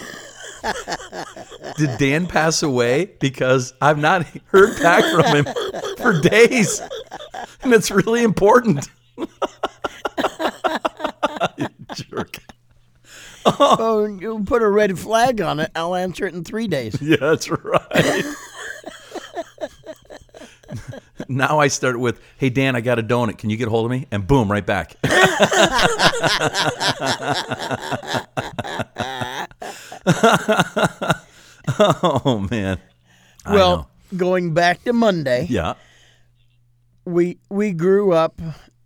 did 1.78 1.98
Dan 1.98 2.28
pass 2.28 2.64
away? 2.64 3.06
Because 3.20 3.74
I've 3.82 3.98
not 3.98 4.26
heard 4.46 4.80
back 4.82 5.04
from 5.14 5.26
him 5.36 5.46
for 5.98 6.20
days, 6.22 6.82
and 7.62 7.74
it's 7.74 7.92
really 7.92 8.24
important." 8.24 8.88
Jerk. 11.94 12.38
oh, 13.46 14.06
you 14.06 14.44
put 14.46 14.62
a 14.62 14.70
red 14.70 15.00
flag 15.00 15.42
on 15.42 15.60
it. 15.60 15.72
I'll 15.76 15.96
answer 15.96 16.26
it 16.28 16.34
in 16.34 16.44
three 16.44 16.68
days. 16.68 16.98
Yeah, 17.02 17.18
that's 17.20 17.50
right. 17.50 18.24
now 21.28 21.60
I 21.60 21.68
start 21.68 22.00
with, 22.00 22.22
"Hey 22.38 22.50
Dan, 22.50 22.76
I 22.76 22.82
got 22.82 23.00
a 23.00 23.04
donut. 23.04 23.38
Can 23.38 23.50
you 23.50 23.58
get 23.58 23.68
a 23.68 23.72
hold 23.72 23.86
of 23.86 23.92
me?" 23.92 24.08
And 24.12 24.26
boom, 24.26 24.52
right 24.52 24.66
back. 24.66 24.96
oh 31.80 32.48
man. 32.50 32.80
Well, 33.46 33.90
going 34.16 34.54
back 34.54 34.84
to 34.84 34.94
Monday, 34.94 35.48
yeah. 35.50 35.74
we 37.06 37.38
we 37.50 37.72
grew 37.74 38.14
up 38.14 38.42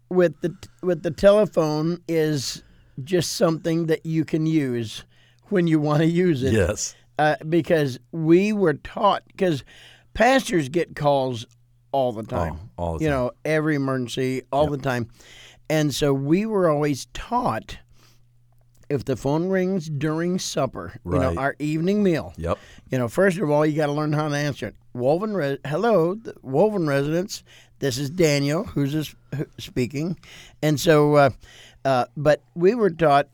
with 0.10 0.40
the 0.42 0.56
with 0.82 1.04
the 1.04 1.12
telephone 1.12 2.02
is 2.08 2.64
just 3.04 3.34
something 3.34 3.88
that 3.88 4.06
you 4.06 4.24
can 4.24 4.46
use 4.46 5.04
when 5.50 5.68
you 5.68 5.80
want 5.80 6.00
to 6.00 6.08
use 6.08 6.44
it. 6.44 6.54
Yes. 6.54 6.96
uh, 7.20 7.36
because 7.48 8.00
we 8.12 8.54
were 8.54 8.74
taught 8.76 9.24
because 9.28 9.64
pastors 10.14 10.70
get 10.70 10.96
calls 10.96 11.46
all 11.92 12.12
the 12.12 12.24
time. 12.24 12.60
Oh, 12.78 12.84
all 12.84 12.98
the 12.98 13.04
You 13.06 13.10
time. 13.10 13.20
know, 13.20 13.32
every 13.44 13.76
emergency, 13.76 14.44
all 14.52 14.68
the 14.68 14.78
time, 14.78 15.10
and 15.70 15.94
so 15.94 16.14
we 16.14 16.46
were 16.46 16.70
always 16.70 17.08
taught 17.14 17.78
if 18.90 19.06
the 19.06 19.16
phone 19.16 19.50
rings 19.50 19.90
during 19.90 20.40
supper, 20.40 21.00
you 21.06 21.12
know, 21.12 21.36
our 21.36 21.56
evening 21.60 22.04
meal. 22.04 22.34
Yep. 22.38 22.58
You 22.90 22.98
know, 22.98 23.08
first 23.08 23.38
of 23.38 23.50
all, 23.50 23.66
you 23.66 23.76
got 23.76 23.88
to 23.88 23.92
learn 23.92 24.14
how 24.14 24.28
to 24.28 24.36
answer 24.36 24.68
it. 24.68 24.76
Wolven, 24.96 25.36
re- 25.36 25.58
hello, 25.66 26.16
the 26.16 26.34
Wolven 26.46 26.88
residents. 26.88 27.44
This 27.80 27.98
is 27.98 28.10
Daniel, 28.10 28.64
who's 28.64 28.94
this, 28.94 29.16
who- 29.36 29.48
speaking, 29.58 30.18
and 30.62 30.80
so, 30.80 31.16
uh, 31.16 31.30
uh, 31.84 32.06
but 32.16 32.42
we 32.56 32.74
were 32.74 32.90
taught 32.90 33.28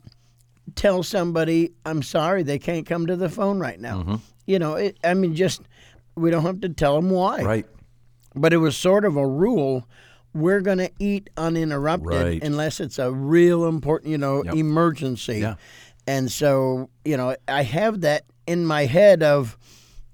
tell 0.76 1.04
somebody, 1.04 1.72
I'm 1.86 2.02
sorry, 2.02 2.44
they 2.44 2.60
can't 2.60 2.86
come 2.86 3.08
to 3.08 3.16
the 3.16 3.30
phone 3.30 3.60
right 3.60 3.80
now. 3.80 4.00
Mm-hmm. 4.00 4.16
You 4.46 4.60
know, 4.60 4.76
it, 4.76 4.98
I 5.04 5.14
mean, 5.14 5.36
just 5.36 5.62
we 6.16 6.32
don't 6.32 6.44
have 6.44 6.62
to 6.62 6.70
tell 6.70 6.96
them 6.96 7.10
why. 7.10 7.42
Right. 7.42 7.66
But 8.36 8.54
it 8.54 8.58
was 8.58 8.78
sort 8.78 9.06
of 9.06 9.18
a 9.18 9.28
rule. 9.28 9.88
We're 10.34 10.62
going 10.62 10.78
to 10.78 10.90
eat 11.00 11.30
uninterrupted 11.38 12.08
Right. 12.22 12.44
unless 12.44 12.80
it's 12.80 13.00
a 13.00 13.12
real 13.12 13.66
important, 13.68 14.12
you 14.12 14.18
know, 14.18 14.44
Yep. 14.44 14.56
emergency. 14.56 15.40
Yeah. 15.40 15.56
And 16.08 16.32
so, 16.32 16.90
you 17.06 17.18
know, 17.18 17.36
I 17.48 17.64
have 17.64 18.02
that 18.02 18.24
in 18.48 18.66
my 18.66 18.86
head 18.86 19.24
of, 19.24 19.58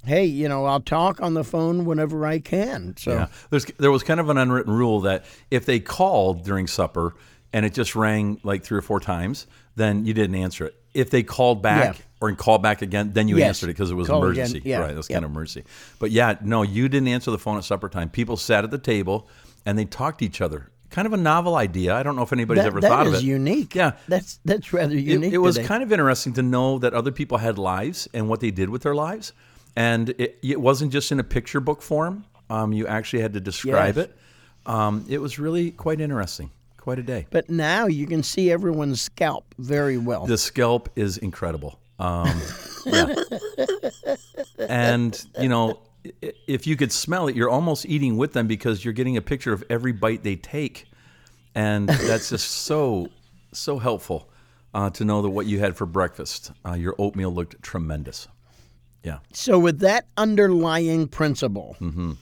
hey, 0.03 0.25
you 0.25 0.49
know, 0.49 0.65
I'll 0.65 0.79
talk 0.81 1.21
on 1.21 1.33
the 1.33 1.43
phone 1.43 1.85
whenever 1.85 2.25
I 2.25 2.39
can. 2.39 2.95
So, 2.97 3.11
Yeah. 3.11 3.27
There's 3.49 3.65
there 3.77 3.91
was 3.91 4.03
kind 4.03 4.19
of 4.19 4.29
an 4.29 4.37
unwritten 4.37 4.73
rule 4.73 5.01
that 5.01 5.25
if 5.51 5.65
they 5.65 5.79
called 5.79 6.43
during 6.43 6.67
supper 6.67 7.15
and 7.53 7.65
it 7.65 7.73
just 7.73 7.95
rang 7.95 8.39
like 8.43 8.63
three 8.63 8.77
or 8.77 8.81
four 8.81 8.99
times, 8.99 9.47
then 9.75 10.05
you 10.05 10.13
didn't 10.13 10.35
answer 10.35 10.65
it. 10.65 10.75
If 10.93 11.09
they 11.11 11.23
called 11.23 11.61
back 11.61 11.97
Yeah. 11.97 12.01
or 12.21 12.31
called 12.33 12.63
back 12.63 12.81
again, 12.81 13.11
then 13.13 13.27
you 13.27 13.37
Yes. 13.37 13.47
answered 13.49 13.69
it 13.69 13.73
because 13.73 13.91
it 13.91 13.95
was 13.95 14.07
Call 14.07 14.23
emergency. 14.23 14.61
yeah, 14.65 14.79
Right. 14.79 14.95
That's 14.95 15.09
yep. 15.09 15.17
kind 15.17 15.25
of 15.25 15.31
emergency. 15.31 15.63
But 15.99 16.11
yeah, 16.11 16.35
no, 16.41 16.63
you 16.63 16.89
didn't 16.89 17.07
answer 17.07 17.29
the 17.31 17.37
phone 17.37 17.57
at 17.57 17.63
supper 17.63 17.87
time. 17.87 18.09
People 18.09 18.35
sat 18.35 18.63
at 18.63 18.71
the 18.71 18.77
table 18.79 19.27
and 19.67 19.77
they 19.77 19.85
talked 19.85 20.19
to 20.19 20.25
each 20.25 20.39
other. 20.41 20.69
Kind 20.89 21.05
of 21.05 21.11
a 21.11 21.17
novel 21.17 21.55
idea. 21.55 21.93
I 21.93 22.01
don't 22.01 22.15
know 22.15 22.21
if 22.21 22.31
anybody's 22.31 22.63
that, 22.63 22.67
ever 22.67 22.79
that 22.79 22.87
thought 22.87 23.07
of 23.07 23.15
is 23.15 23.19
it. 23.21 23.25
unique. 23.25 23.75
Yeah. 23.75 23.91
That's 24.07 24.39
that's 24.45 24.71
rather 24.71 24.95
It- 24.95 25.03
unique. 25.03 25.33
It, 25.33 25.39
was 25.39 25.55
today. 25.55 25.67
kind 25.67 25.83
of 25.83 25.91
interesting 25.91 26.33
to 26.33 26.41
know 26.41 26.79
that 26.79 26.93
other 26.93 27.11
people 27.11 27.37
had 27.37 27.57
lives 27.57 28.07
and 28.13 28.29
what 28.29 28.39
they 28.39 28.49
did 28.49 28.69
with 28.69 28.83
their 28.83 28.95
lives, 28.95 29.33
and 29.75 30.09
it, 30.11 30.39
it 30.41 30.61
wasn't 30.61 30.93
just 30.93 31.11
in 31.11 31.19
a 31.19 31.23
picture 31.23 31.59
book 31.59 31.81
form. 31.81 32.23
Um, 32.49 32.71
you 32.71 32.87
actually 32.87 33.21
had 33.21 33.33
to 33.33 33.41
describe 33.41 33.97
Yes. 33.97 34.05
it. 34.05 34.17
Um, 34.65 35.05
it 35.09 35.19
was 35.19 35.37
really 35.37 35.71
quite 35.71 35.99
interesting. 35.99 36.49
Quite 36.77 36.99
a 36.99 37.03
day. 37.03 37.27
But 37.29 37.49
now 37.49 37.87
you 37.87 38.07
can 38.07 38.23
see 38.23 38.49
everyone's 38.49 39.01
scalp 39.01 39.53
very 39.59 39.97
well. 39.97 40.25
The 40.25 40.37
scalp 40.37 40.87
is 40.95 41.17
incredible. 41.17 41.77
Um, 41.99 42.41
yeah. 42.85 43.13
and 44.69 45.25
you 45.41 45.49
know, 45.49 45.79
if 46.21 46.67
you 46.67 46.75
could 46.75 46.91
smell 46.91 47.27
it, 47.27 47.35
you're 47.35 47.49
almost 47.49 47.85
eating 47.85 48.17
with 48.17 48.33
them 48.33 48.47
because 48.47 48.83
you're 48.83 48.93
getting 48.93 49.17
a 49.17 49.21
picture 49.21 49.53
of 49.53 49.63
every 49.69 49.91
bite 49.91 50.23
they 50.23 50.35
take, 50.35 50.85
and 51.55 51.87
that's 51.89 52.29
just 52.29 52.49
so 52.65 53.09
so 53.53 53.77
helpful 53.79 54.29
uh, 54.73 54.89
to 54.91 55.05
know 55.05 55.21
that 55.21 55.29
what 55.29 55.45
you 55.45 55.59
had 55.59 55.75
for 55.75 55.85
breakfast, 55.85 56.51
uh, 56.65 56.73
your 56.73 56.93
oatmeal 56.99 57.31
looked 57.31 57.61
tremendous. 57.63 58.27
Yeah. 59.03 59.19
So 59.33 59.57
with 59.57 59.79
that 59.79 60.05
underlying 60.17 61.07
principle, 61.07 61.77
Mm-hmm. 61.79 62.13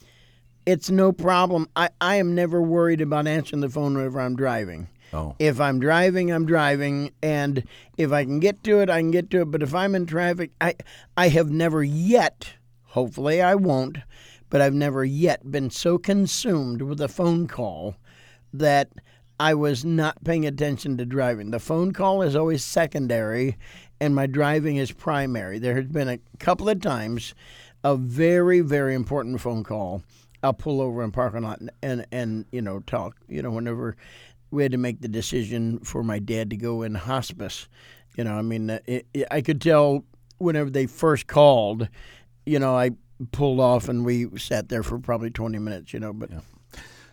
it's 0.66 0.88
no 0.90 1.12
problem. 1.12 1.68
I, 1.74 1.88
I 2.00 2.16
am 2.16 2.34
never 2.34 2.62
worried 2.62 3.00
about 3.00 3.26
answering 3.26 3.60
the 3.60 3.68
phone 3.68 3.96
whenever 3.96 4.20
I'm 4.20 4.36
driving. 4.36 4.88
Oh. 5.12 5.34
If 5.38 5.60
I'm 5.60 5.78
driving, 5.80 6.32
I'm 6.32 6.46
driving, 6.46 7.12
and 7.22 7.64
if 7.96 8.10
I 8.12 8.24
can 8.24 8.40
get 8.40 8.62
to 8.64 8.80
it, 8.80 8.90
I 8.90 9.00
can 9.00 9.10
get 9.12 9.30
to 9.30 9.42
it. 9.42 9.50
But 9.50 9.62
if 9.62 9.74
I'm 9.74 9.94
in 9.94 10.06
traffic, 10.06 10.50
I 10.60 10.74
I 11.16 11.28
have 11.28 11.50
never 11.50 11.82
yet. 11.84 12.54
Hopefully, 12.96 13.42
I 13.42 13.54
won't. 13.54 13.98
But 14.48 14.62
I've 14.62 14.72
never 14.72 15.04
yet 15.04 15.50
been 15.50 15.68
so 15.68 15.98
consumed 15.98 16.80
with 16.80 16.98
a 17.02 17.08
phone 17.08 17.46
call 17.46 17.96
that 18.54 18.88
I 19.38 19.52
was 19.52 19.84
not 19.84 20.24
paying 20.24 20.46
attention 20.46 20.96
to 20.96 21.04
driving. 21.04 21.50
The 21.50 21.58
phone 21.58 21.92
call 21.92 22.22
is 22.22 22.34
always 22.34 22.64
secondary, 22.64 23.58
and 24.00 24.14
my 24.14 24.26
driving 24.26 24.76
is 24.76 24.92
primary. 24.92 25.58
There 25.58 25.74
has 25.74 25.88
been 25.88 26.08
a 26.08 26.20
couple 26.38 26.70
of 26.70 26.80
times 26.80 27.34
a 27.84 27.96
very, 27.96 28.60
very 28.60 28.94
important 28.94 29.42
phone 29.42 29.62
call. 29.62 30.02
I'll 30.42 30.54
pull 30.54 30.80
over 30.80 31.02
in 31.02 31.12
parking 31.12 31.42
lot 31.42 31.60
and, 31.60 31.70
and, 31.82 32.06
and 32.10 32.46
you 32.50 32.62
know 32.62 32.80
talk. 32.80 33.16
You 33.28 33.42
know 33.42 33.50
whenever 33.50 33.94
we 34.50 34.62
had 34.62 34.72
to 34.72 34.78
make 34.78 35.02
the 35.02 35.08
decision 35.08 35.80
for 35.80 36.02
my 36.02 36.18
dad 36.18 36.48
to 36.48 36.56
go 36.56 36.80
in 36.80 36.94
hospice. 36.94 37.68
You 38.16 38.24
know, 38.24 38.38
I 38.38 38.42
mean, 38.42 38.70
it, 38.70 39.06
it, 39.12 39.26
I 39.30 39.42
could 39.42 39.60
tell 39.60 40.02
whenever 40.38 40.70
they 40.70 40.86
first 40.86 41.26
called. 41.26 41.90
You 42.46 42.58
know, 42.58 42.76
I 42.76 42.92
pulled 43.32 43.60
off 43.60 43.88
and 43.88 44.04
we 44.04 44.28
sat 44.38 44.68
there 44.68 44.82
for 44.82 44.98
probably 44.98 45.30
twenty 45.30 45.58
minutes. 45.58 45.92
You 45.92 46.00
know, 46.00 46.12
but 46.12 46.30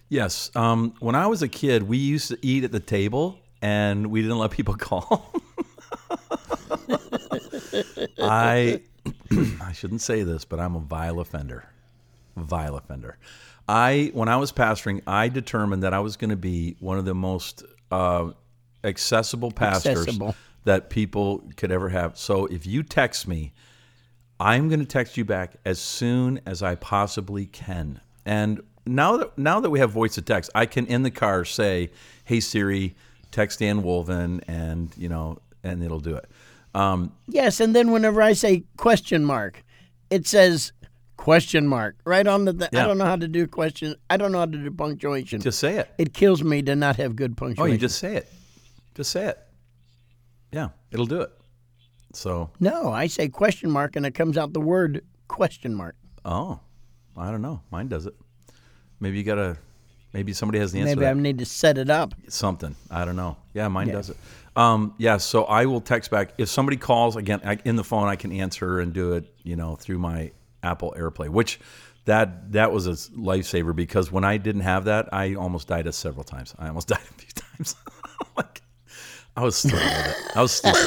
Yes. 0.10 0.52
Um, 0.56 0.94
when 1.00 1.16
I 1.16 1.25
was 1.28 1.42
a 1.42 1.48
kid, 1.48 1.84
we 1.84 1.98
used 1.98 2.28
to 2.28 2.38
eat 2.42 2.63
at 2.63 2.72
the 2.72 2.80
table, 2.80 3.40
and 3.63 4.08
we 4.08 4.22
didn't 4.22 4.38
let 4.38 4.52
people 4.52 4.75
call. 4.78 5.34
I 8.22 8.82
I 9.62 9.72
shouldn't 9.74 10.02
say 10.02 10.24
this, 10.24 10.46
but 10.46 10.60
I'm 10.60 10.75
a 10.75 10.80
vile 10.80 11.20
offender. 11.20 11.68
Vile 12.36 12.78
offender. 12.78 13.18
I 13.68 14.12
when 14.13 14.30
I 14.30 14.38
was 14.38 14.52
pastoring, 14.52 15.02
I 15.08 15.30
determined 15.30 15.84
that 15.84 15.94
I 15.94 16.00
was 16.00 16.18
going 16.18 16.30
to 16.30 16.36
be 16.36 16.75
one 16.80 16.98
of 16.98 17.06
the 17.06 17.16
most 17.16 17.63
uh, 17.92 18.32
accessible 18.84 19.52
pastors 19.52 20.00
Accessible. 20.00 20.36
that 20.66 20.90
people 20.90 21.44
could 21.56 21.72
ever 21.72 21.90
have. 21.90 22.18
So 22.18 22.46
if 22.48 22.66
you 22.66 22.84
text 22.84 23.28
me, 23.28 23.54
I'm 24.43 24.67
going 24.67 24.81
to 24.81 24.85
text 24.85 25.15
you 25.15 25.23
back 25.23 25.55
as 25.63 25.79
soon 25.79 26.41
as 26.45 26.62
I 26.62 26.75
possibly 26.75 27.45
can. 27.45 28.01
And 28.25 28.62
now 28.85 29.15
that 29.15 29.38
now 29.38 29.62
that 29.62 29.69
we 29.69 29.79
have 29.79 29.91
voice 29.91 30.15
to 30.15 30.21
text, 30.21 30.51
I 30.53 30.65
can 30.65 30.85
in 30.88 31.03
the 31.03 31.12
car 31.12 31.45
say, 31.45 31.91
"Hey 32.25 32.41
Siri, 32.41 32.93
text 33.31 33.59
Dan 33.59 33.83
Wolven," 33.83 34.41
and 34.45 34.91
you 34.97 35.07
know, 35.07 35.39
and 35.63 35.81
it'll 35.81 36.01
do 36.01 36.15
it. 36.15 36.29
Um, 36.75 37.13
Yes, 37.27 37.62
and 37.62 37.73
then 37.73 37.91
whenever 37.91 38.21
I 38.21 38.33
say 38.33 38.65
question 38.75 39.23
mark, 39.23 39.63
it 40.09 40.27
says 40.27 40.73
question 41.15 41.65
mark 41.65 41.95
right 42.05 42.27
on 42.27 42.43
the. 42.43 42.51
Th- 42.53 42.69
I 42.73 42.85
don't 42.85 42.97
know 42.97 43.05
how 43.05 43.15
to 43.15 43.29
do 43.29 43.47
question. 43.47 43.95
I 44.09 44.17
don't 44.17 44.33
know 44.33 44.39
how 44.39 44.45
to 44.45 44.57
do 44.57 44.71
punctuation. 44.71 45.39
just 45.39 45.59
say 45.59 45.77
it. 45.77 45.89
it 45.97 46.13
kills 46.13 46.43
me 46.43 46.62
to 46.63 46.75
not 46.75 46.97
have 46.97 47.15
good 47.15 47.38
punctuation. 47.38 47.63
Oh, 47.63 47.71
you 47.71 47.77
just 47.77 47.97
say 47.97 48.17
it. 48.17 48.27
Just 48.95 49.12
say 49.12 49.27
it. 49.27 49.39
Yeah, 50.51 50.69
it'll 50.91 51.05
do 51.05 51.21
it. 51.21 51.31
So, 52.13 52.50
no, 52.60 52.91
I 52.91 53.08
say 53.08 53.27
question 53.27 53.72
mark, 53.72 53.96
and 53.96 54.05
it 54.05 54.13
comes 54.13 54.38
out 54.38 54.53
the 54.53 54.62
word 54.62 55.03
question 55.27 55.74
mark. 55.74 55.96
oh, 56.25 56.60
I 57.17 57.29
don't 57.32 57.41
know. 57.41 57.62
Mine 57.72 57.88
does 57.88 58.05
it. 58.05 58.15
Maybe 59.00 59.17
you 59.17 59.24
gotta. 59.24 59.58
Maybe 60.13 60.32
somebody 60.32 60.60
has 60.60 60.72
the 60.72 60.79
answer. 60.79 60.96
Maybe 60.96 61.08
I 61.08 61.13
need 61.13 61.39
to 61.39 61.46
set 61.46 61.79
it 61.79 61.89
up. 61.89 62.13
something. 62.27 62.75
I 62.91 63.03
don't 63.03 63.15
know. 63.15 63.36
Yeah, 63.53 63.67
mine 63.67 63.88
does 63.88 64.12
it. 64.12 64.17
Um, 64.55 64.93
yeah, 65.00 65.17
so 65.17 65.46
I 65.46 65.65
will 65.65 65.82
text 65.82 66.12
back 66.12 66.34
if 66.38 66.50
somebody 66.50 66.77
calls 66.77 67.15
again 67.15 67.41
I, 67.43 67.58
in 67.65 67.75
the 67.75 67.84
phone. 67.84 68.08
I 68.08 68.15
can 68.15 68.32
answer 68.32 68.79
and 68.79 68.93
do 68.93 69.13
it, 69.13 69.25
you 69.41 69.55
know, 69.55 69.76
through 69.76 69.97
my 69.97 70.32
Apple 70.62 70.93
CarPlay, 70.95 71.30
which 71.30 71.60
that 72.06 72.52
that 72.52 72.71
was 72.71 72.88
a 72.88 72.91
lifesaver 72.91 73.76
because 73.76 74.12
when 74.12 74.23
I 74.23 74.38
didn't 74.38 74.62
have 74.62 74.86
that, 74.86 75.12
I 75.13 75.36
almost 75.36 75.67
died 75.67 75.88
a 75.88 75.93
several 75.93 76.23
times. 76.23 76.54
I 76.60 76.67
almost 76.67 76.88
died 76.89 76.99
a 77.02 77.13
few 77.13 77.32
times. 77.32 77.76
I 79.36 79.41
was 79.41 79.56
stupid 79.56 79.80
with 79.80 80.08
it. 80.08 80.38
I 80.38 80.41
was 80.41 80.52
stupid. 80.52 80.78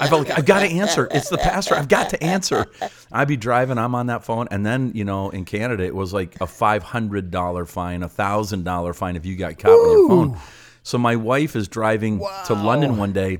I 0.00 0.08
felt 0.08 0.26
like 0.26 0.38
I've 0.38 0.46
got 0.46 0.60
to 0.60 0.66
answer. 0.66 1.06
It's 1.10 1.28
the 1.28 1.36
pastor. 1.36 1.74
I've 1.74 1.88
got 1.88 2.08
to 2.10 2.22
answer. 2.22 2.66
I'd 3.12 3.28
be 3.28 3.36
driving. 3.36 3.76
I'm 3.76 3.94
on 3.94 4.06
that 4.06 4.24
phone, 4.24 4.48
and 4.50 4.64
then 4.64 4.92
you 4.94 5.04
know, 5.04 5.28
in 5.30 5.44
Canada, 5.44 5.84
it 5.84 5.94
was 5.94 6.14
like 6.14 6.40
a 6.40 6.46
five 6.46 6.82
hundred 6.82 7.30
dollar 7.30 7.66
fine, 7.66 8.02
a 8.02 8.08
thousand 8.08 8.64
dollar 8.64 8.94
fine 8.94 9.16
if 9.16 9.26
you 9.26 9.36
got 9.36 9.58
caught 9.58 9.78
with 9.78 9.90
your 9.92 10.08
phone. 10.08 10.38
So 10.82 10.96
my 10.98 11.16
wife 11.16 11.56
is 11.56 11.68
driving 11.68 12.20
to 12.46 12.54
London 12.54 12.96
one 12.96 13.12
day, 13.12 13.38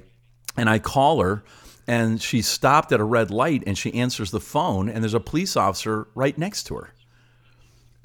and 0.56 0.68
I 0.68 0.78
call 0.78 1.22
her, 1.22 1.42
and 1.86 2.20
she 2.20 2.42
stopped 2.42 2.92
at 2.92 3.00
a 3.00 3.04
red 3.04 3.30
light, 3.30 3.62
and 3.66 3.78
she 3.78 3.94
answers 3.94 4.30
the 4.30 4.40
phone, 4.40 4.88
and 4.90 5.02
there's 5.02 5.14
a 5.14 5.20
police 5.20 5.56
officer 5.56 6.08
right 6.14 6.36
next 6.36 6.64
to 6.64 6.74
her. 6.76 6.92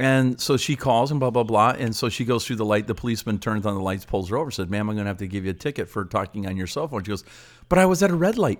And 0.02 0.42
so 0.42 0.58
she 0.58 0.76
calls 0.76 1.12
and 1.12 1.20
blah 1.20 1.30
blah 1.30 1.44
blah, 1.44 1.76
and 1.78 1.96
so 1.96 2.10
she 2.10 2.26
goes 2.26 2.44
through 2.48 2.56
the 2.56 2.66
light. 2.66 2.88
The 2.88 2.96
policeman 2.96 3.38
turns 3.38 3.68
on 3.68 3.76
the 3.76 3.82
lights, 3.82 4.04
pulls 4.04 4.30
her 4.30 4.38
over, 4.38 4.50
said, 4.50 4.68
"Ma'am, 4.72 4.90
I'm 4.90 4.96
going 4.96 5.06
to 5.06 5.10
have 5.10 5.20
to 5.20 5.28
give 5.28 5.46
you 5.46 5.52
a 5.52 5.54
ticket 5.54 5.88
for 5.88 6.06
talking 6.06 6.48
on 6.48 6.58
your 6.58 6.66
cell 6.66 6.88
phone." 6.88 7.04
She 7.04 7.10
goes, 7.10 7.24
"But 7.70 7.78
I 7.78 7.86
was 7.86 8.02
at 8.02 8.10
a 8.10 8.16
red 8.16 8.38
light." 8.40 8.60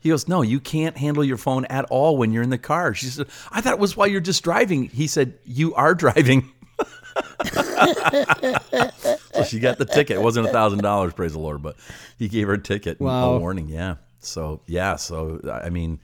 He 0.00 0.10
goes, 0.10 0.28
"No, 0.28 0.42
you 0.42 0.60
can't 0.60 0.96
handle 0.98 1.24
your 1.24 1.38
phone 1.38 1.64
at 1.66 1.86
all 1.86 2.18
when 2.18 2.30
you're 2.30 2.42
in 2.42 2.50
the 2.50 2.58
car." 2.58 2.92
She 2.92 3.06
said, 3.06 3.26
"I 3.50 3.62
thought 3.62 3.72
it 3.72 3.78
was 3.78 3.96
while 3.96 4.06
you're 4.06 4.20
just 4.20 4.44
driving." 4.44 4.84
He 4.84 5.06
said, 5.06 5.38
"You 5.46 5.74
are 5.74 5.94
driving." 5.94 6.52
so 9.32 9.44
she 9.44 9.58
got 9.58 9.78
the 9.78 9.86
ticket. 9.90 10.16
It 10.18 10.22
wasn't 10.22 10.46
a 10.46 10.52
thousand 10.52 10.82
dollars, 10.82 11.14
praise 11.14 11.32
the 11.32 11.38
Lord, 11.38 11.62
but 11.62 11.76
he 12.18 12.28
gave 12.28 12.46
her 12.48 12.54
a 12.54 12.58
ticket 12.62 12.98
and 13.00 13.06
Wow. 13.06 13.32
a 13.34 13.38
warning. 13.38 13.68
Yeah. 13.68 13.94
So 14.20 14.60
yeah. 14.66 14.96
So 14.96 15.40
I 15.64 15.70
mean, 15.70 16.00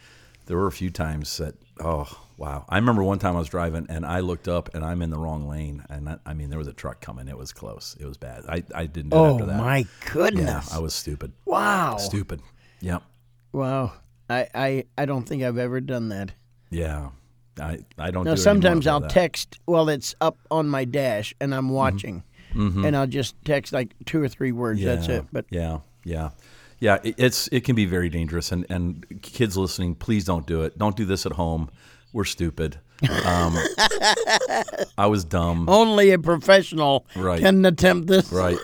there 0.47 0.57
were 0.57 0.67
a 0.67 0.73
few 0.73 0.89
times 0.91 1.37
that 1.39 1.55
oh 1.81 2.07
wow. 2.37 2.65
I 2.69 2.77
remember 2.77 3.03
one 3.03 3.19
time 3.19 3.37
I 3.37 3.39
was 3.39 3.49
driving 3.49 3.87
and 3.89 4.05
I 4.05 4.21
looked 4.21 4.49
up 4.49 4.75
and 4.75 4.85
I'm 4.85 5.03
in 5.03 5.11
the 5.11 5.19
wrong 5.19 5.49
lane 5.49 5.85
and 5.89 6.09
I, 6.09 6.19
I 6.27 6.35
mean 6.35 6.51
there 6.51 6.59
was 6.59 6.69
a 6.69 6.73
truck 6.73 7.01
coming. 7.01 7.29
It 7.29 7.37
was 7.37 7.53
close. 7.53 7.97
It 8.01 8.07
was 8.07 8.17
bad. 8.17 8.45
I 8.49 8.63
I 8.75 8.87
didn't 8.87 9.11
do 9.11 9.17
it 9.17 9.21
Oh 9.21 9.35
after 9.35 9.47
that. 9.47 9.59
my 9.59 9.87
Yeah! 10.35 10.63
I 10.73 10.79
was 10.79 10.95
stupid. 10.95 11.33
wow, 11.45 11.97
Stupid. 11.99 12.43
Yep. 12.81 13.03
wow. 13.53 13.93
I, 14.29 14.49
I 14.55 14.85
I 14.97 15.05
don't 15.05 15.25
think 15.25 15.43
I've 15.43 15.59
ever 15.59 15.81
done 15.81 16.09
that. 16.09 16.33
Yeah. 16.71 17.11
I 17.61 17.81
I 17.99 18.11
don't. 18.11 18.25
Now 18.25 18.35
do 18.35 18.41
sometimes 18.41 18.87
I'll 18.87 19.01
that. 19.01 19.11
text 19.11 19.59
while 19.67 19.89
it's 19.89 20.15
up 20.21 20.39
on 20.51 20.69
my 20.69 20.85
dash 20.85 21.35
and 21.41 21.55
I'm 21.55 21.65
mm-hmm. 21.65 21.75
watching, 21.75 22.25
mm-hmm. 22.55 22.85
and 22.85 22.97
I'll 22.97 23.07
just 23.07 23.35
text 23.45 23.73
like 23.73 23.95
two 24.07 24.23
or 24.23 24.29
three 24.29 24.53
words. 24.53 24.83
That's 24.83 25.09
it. 25.09 25.27
But 25.33 25.47
yeah, 25.51 25.81
yeah, 26.05 26.31
yeah. 26.81 26.99
It, 27.03 27.15
it's 27.19 27.49
it 27.49 27.65
can 27.65 27.77
be 27.77 27.85
very 27.85 28.09
dangerous, 28.09 28.53
and 28.53 28.65
and 28.71 29.21
kids 29.23 29.57
listening, 29.57 29.95
please 29.97 30.25
don't 30.25 30.47
do 30.47 30.63
it. 30.63 30.79
Don't 30.79 30.97
do 30.97 31.05
this 31.05 31.27
at 31.27 31.33
home. 31.33 31.71
We're 32.13 32.25
stupid. 32.25 32.79
Um, 33.27 33.57
I 34.97 35.07
was 35.07 35.25
dumb. 35.25 35.69
only 35.69 36.13
a 36.13 36.19
professional 36.19 37.05
Right. 37.17 37.41
can 37.41 37.65
attempt 37.65 38.07
this. 38.07 38.31
Right. 38.33 38.57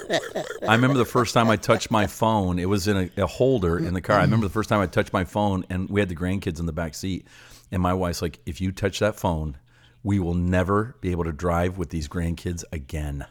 I 0.66 0.74
remember 0.74 0.96
the 0.98 1.04
first 1.04 1.34
time 1.34 1.50
I 1.50 1.56
touched 1.56 1.90
my 1.90 2.06
phone. 2.06 2.58
It 2.58 2.68
was 2.68 2.86
in 2.86 2.96
a, 2.96 3.22
a 3.22 3.26
holder 3.26 3.78
in 3.78 3.94
the 3.94 4.00
car. 4.00 4.18
I 4.18 4.22
remember 4.22 4.46
the 4.46 4.52
first 4.52 4.68
time 4.68 4.80
I 4.80 4.86
touched 4.86 5.12
my 5.12 5.24
phone, 5.24 5.64
and 5.70 5.88
we 5.90 6.00
had 6.00 6.08
the 6.08 6.14
grandkids 6.16 6.60
in 6.60 6.66
the 6.66 6.72
back 6.72 6.94
seat. 6.94 7.26
And 7.72 7.82
my 7.82 7.94
wife's 7.94 8.22
like, 8.22 8.38
"If 8.46 8.60
you 8.60 8.70
touch 8.70 9.00
that 9.00 9.16
phone, 9.16 9.56
we 10.04 10.18
will 10.20 10.34
never 10.34 10.94
be 11.00 11.10
able 11.10 11.24
to 11.24 11.32
drive 11.32 11.76
with 11.78 11.90
these 11.90 12.06
grandkids 12.08 12.62
again." 12.72 13.26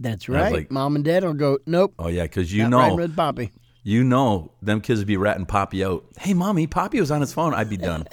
That's 0.00 0.28
right. 0.28 0.52
like- 0.52 0.70
Mom 0.70 0.96
and 0.96 1.04
Dad 1.04 1.24
will 1.24 1.34
go. 1.34 1.58
Nope. 1.66 1.94
Oh 1.98 2.08
yeah, 2.08 2.22
because 2.24 2.52
you 2.52 2.68
know 2.68 3.06
Poppy. 3.14 3.50
You 3.84 4.04
know, 4.04 4.52
them 4.62 4.80
kids 4.80 5.00
would 5.00 5.08
be 5.08 5.16
ratting 5.16 5.46
Poppy 5.46 5.84
out. 5.84 6.04
Hey, 6.16 6.34
mommy, 6.34 6.68
Poppy 6.68 7.00
was 7.00 7.10
on 7.10 7.20
his 7.20 7.32
phone. 7.32 7.52
I'd 7.52 7.68
be 7.68 7.76
done. 7.76 8.06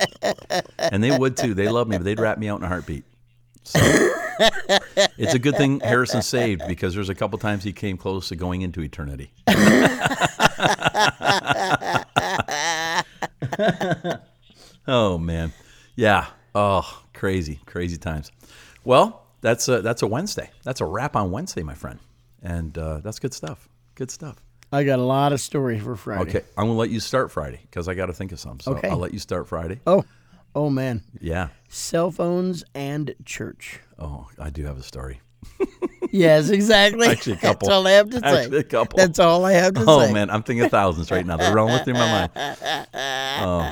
and 0.79 1.03
they 1.03 1.15
would 1.15 1.38
too. 1.38 1.53
They 1.53 1.69
love 1.69 1.88
me, 1.88 1.97
but 1.97 2.03
they'd 2.03 2.19
rat 2.19 2.39
me 2.39 2.49
out 2.49 2.58
in 2.60 2.63
a 2.63 2.67
heartbeat. 2.67 3.03
So 3.63 3.79
it's 5.17 5.36
a 5.36 5.39
good 5.39 5.55
thing 5.58 5.79
Harrison 5.82 6.23
saved 6.23 6.63
because 6.67 6.95
there's 6.95 7.10
a 7.10 7.15
couple 7.15 7.38
times 7.38 7.63
he 7.63 7.71
came 7.71 7.97
close 7.97 8.29
to 8.29 8.36
going 8.36 8.62
into 8.62 8.82
eternity. 8.82 9.32
oh 14.88 15.17
man, 15.19 15.53
yeah. 15.95 16.27
Oh, 16.55 17.03
crazy, 17.13 17.60
crazy 17.67 17.97
times. 17.97 18.32
Well, 18.84 19.27
that's 19.41 19.67
a 19.67 19.82
that's 19.82 20.01
a 20.01 20.08
Wednesday. 20.08 20.49
That's 20.63 20.82
a 20.82 20.86
wrap 20.86 21.15
on 21.15 21.29
Wednesday, 21.29 21.62
my 21.62 21.75
friend, 21.75 21.99
and 22.41 22.75
uh, 22.75 23.01
that's 23.01 23.19
good 23.19 23.36
stuff. 23.36 23.69
Good 23.93 24.10
stuff. 24.10 24.38
I 24.71 24.84
got 24.84 24.99
a 24.99 25.03
lot 25.03 25.34
of 25.34 25.41
stories 25.41 25.82
for 25.84 25.95
Friday. 25.95 26.29
Okay, 26.29 26.41
I'm 26.58 26.65
gonna 26.67 26.77
let 26.77 26.89
you 26.91 26.99
start 26.99 27.32
Friday 27.32 27.60
because 27.63 27.88
I 27.88 27.93
got 27.95 28.05
to 28.08 28.13
think 28.13 28.32
of 28.32 28.39
some. 28.39 28.60
So 28.60 28.73
Okay. 28.73 28.88
I'll 28.89 28.97
let 28.97 29.13
you 29.13 29.19
start 29.19 29.47
Friday. 29.47 29.79
Oh, 29.88 30.05
oh 30.55 30.69
man. 30.69 31.01
Yeah. 31.19 31.49
Cell 31.69 32.12
phones 32.12 32.63
and 32.75 33.13
church. 33.25 33.79
Oh, 33.97 34.27
I 34.39 34.49
do 34.49 34.65
have 34.65 34.77
a 34.77 34.84
story. 34.84 35.21
Yes, 36.12 36.49
exactly. 36.49 37.08
Actually, 37.08 37.34
a 37.34 37.38
couple. 37.38 37.67
That's 37.67 37.75
all 37.75 37.86
I 37.86 37.91
have 37.91 38.10
to 38.10 38.19
say. 38.19 38.41
Actually, 38.45 38.58
a 38.58 38.63
couple. 38.63 38.97
That's 38.97 39.19
all 39.19 39.45
I 39.45 39.51
have 39.51 39.75
to 39.75 39.84
Oh 39.86 39.99
say. 40.08 40.12
man, 40.12 40.32
I'm 40.32 40.41
thinking 40.41 40.67
thousands 40.67 41.12
right 41.12 41.23
now. 41.23 41.38
They're 41.38 41.53
rolling 41.53 41.84
through 41.84 41.93
my 41.93 42.27
mind. 42.36 42.58
Oh. 42.95 43.71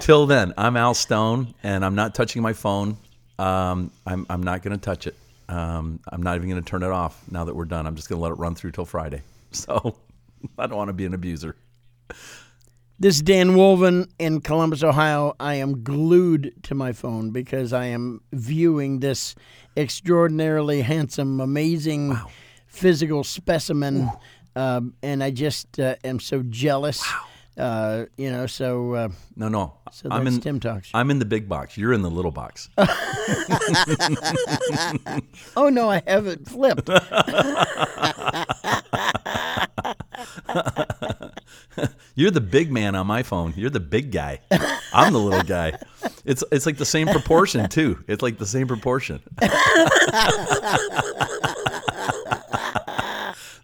Till 0.00 0.24
then, 0.26 0.54
I'm 0.56 0.78
Al 0.78 0.94
Stone, 0.94 1.52
and 1.62 1.84
I'm 1.84 1.94
not 1.94 2.14
touching 2.14 2.40
my 2.40 2.54
phone. 2.54 2.96
Um, 3.38 3.90
I'm 4.06 4.24
I'm 4.30 4.42
not 4.42 4.62
going 4.62 4.74
to 4.78 4.82
touch 4.82 5.06
it. 5.06 5.14
Um, 5.50 6.00
I'm 6.08 6.22
not 6.22 6.36
even 6.36 6.48
going 6.48 6.62
to 6.62 6.66
turn 6.66 6.82
it 6.82 6.90
off 6.90 7.22
now 7.30 7.44
that 7.44 7.54
we're 7.54 7.66
done. 7.66 7.86
I'm 7.86 7.96
just 7.96 8.08
going 8.08 8.18
to 8.18 8.22
let 8.22 8.32
it 8.32 8.38
run 8.38 8.54
through 8.54 8.70
till 8.72 8.86
Friday. 8.86 9.20
So 9.52 9.94
I 10.58 10.66
don't 10.66 10.76
want 10.76 10.88
to 10.88 10.92
be 10.94 11.04
an 11.06 11.14
abuser. 11.14 11.56
This 12.98 13.16
is 13.16 13.22
Dan 13.22 13.50
Wolven 13.56 14.08
in 14.18 14.40
Columbus, 14.40 14.82
Ohio. 14.84 15.34
I 15.40 15.54
am 15.54 15.82
glued 15.82 16.52
to 16.64 16.74
my 16.74 16.92
phone 16.92 17.30
because 17.30 17.72
I 17.72 17.86
am 17.86 18.20
viewing 18.32 19.00
this 19.00 19.34
extraordinarily 19.76 20.82
handsome, 20.82 21.40
amazing 21.40 22.16
physical 22.68 23.24
specimen, 23.24 24.10
um, 24.54 24.94
and 25.02 25.24
I 25.24 25.32
just 25.32 25.80
uh, 25.80 25.96
am 26.04 26.20
so 26.20 26.44
jealous. 26.44 27.02
Uh, 27.56 28.06
you 28.16 28.30
know, 28.30 28.46
so 28.46 28.92
uh, 28.94 29.08
No, 29.36 29.48
no. 29.48 29.74
so 29.92 30.08
I'm 30.10 30.24
that's 30.24 30.36
in. 30.36 30.42
TIIM 30.42 30.60
talks. 30.60 30.90
I'm 30.94 31.10
in 31.10 31.18
the 31.20 31.24
big 31.24 31.48
box. 31.48 31.76
You're 31.76 31.92
in 31.92 32.02
the 32.02 32.10
little 32.10 32.32
box. 32.32 32.68
oh 35.56 35.68
no, 35.68 35.88
I 35.90 36.02
haven't 36.06 36.48
flipped. 36.48 36.88
You're 42.16 42.30
the 42.30 42.40
big 42.40 42.70
man 42.70 42.94
on 42.94 43.08
my 43.08 43.24
phone. 43.24 43.54
You're 43.56 43.70
the 43.70 43.80
big 43.80 44.12
guy. 44.12 44.40
I'm 44.92 45.12
the 45.12 45.18
little 45.18 45.42
guy. 45.42 45.78
It's 46.24 46.44
it's 46.52 46.64
like 46.64 46.76
the 46.76 46.84
same 46.84 47.08
proportion 47.08 47.68
too. 47.68 48.04
It's 48.06 48.22
like 48.22 48.38
the 48.38 48.46
same 48.46 48.68
proportion. 48.68 49.20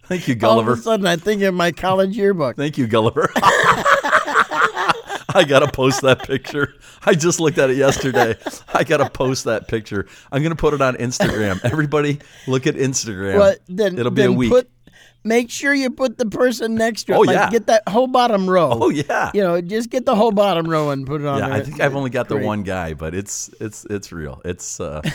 Thank 0.07 0.27
you, 0.27 0.35
Gulliver. 0.35 0.71
All 0.71 0.73
of 0.73 0.79
a 0.79 0.81
sudden, 0.81 1.05
I 1.07 1.15
think 1.15 1.41
of 1.43 1.53
my 1.53 1.71
college 1.71 2.17
yearbook. 2.17 2.57
Thank 2.57 2.77
you, 2.77 2.87
Gulliver. 2.87 3.31
I 5.33 5.45
gotta 5.47 5.71
post 5.71 6.01
that 6.01 6.23
picture. 6.23 6.75
I 7.05 7.13
just 7.13 7.39
looked 7.39 7.57
at 7.57 7.69
it 7.69 7.77
yesterday. 7.77 8.35
I 8.73 8.83
gotta 8.83 9.09
post 9.09 9.45
that 9.45 9.69
picture. 9.69 10.07
I'm 10.29 10.43
gonna 10.43 10.57
put 10.57 10.73
it 10.73 10.81
on 10.81 10.95
Instagram. 10.97 11.63
Everybody, 11.63 12.19
look 12.47 12.67
at 12.67 12.75
Instagram. 12.75 13.39
Well, 13.39 13.55
then 13.69 13.97
It'll 13.97 14.11
be 14.11 14.23
a 14.23 14.31
week. 14.31 14.51
Put, 14.51 14.69
make 15.23 15.49
sure 15.51 15.73
you 15.73 15.89
put 15.89 16.17
the 16.17 16.25
person 16.25 16.75
next 16.75 17.03
to 17.03 17.13
it. 17.13 17.15
Oh, 17.15 17.21
like, 17.21 17.35
yeah. 17.35 17.49
Get 17.49 17.67
that 17.67 17.87
whole 17.87 18.07
bottom 18.07 18.49
row. 18.49 18.69
oh 18.73 18.89
yeah. 18.89 19.31
You 19.33 19.41
know, 19.41 19.61
just 19.61 19.89
get 19.89 20.05
the 20.05 20.15
whole 20.15 20.31
bottom 20.31 20.67
row 20.69 20.89
and 20.91 21.05
put 21.05 21.21
it 21.21 21.27
on 21.27 21.39
Yeah, 21.39 21.47
there. 21.49 21.57
I 21.57 21.61
think 21.61 21.79
I've 21.79 21.95
only 21.95 22.09
got 22.09 22.27
the 22.29 22.37
one 22.37 22.63
guy, 22.63 22.93
but 22.93 23.13
it's 23.13 23.49
it's 23.59 23.85
it's 23.89 24.11
real. 24.11 24.41
It's 24.45 24.79
uh, 24.79 25.01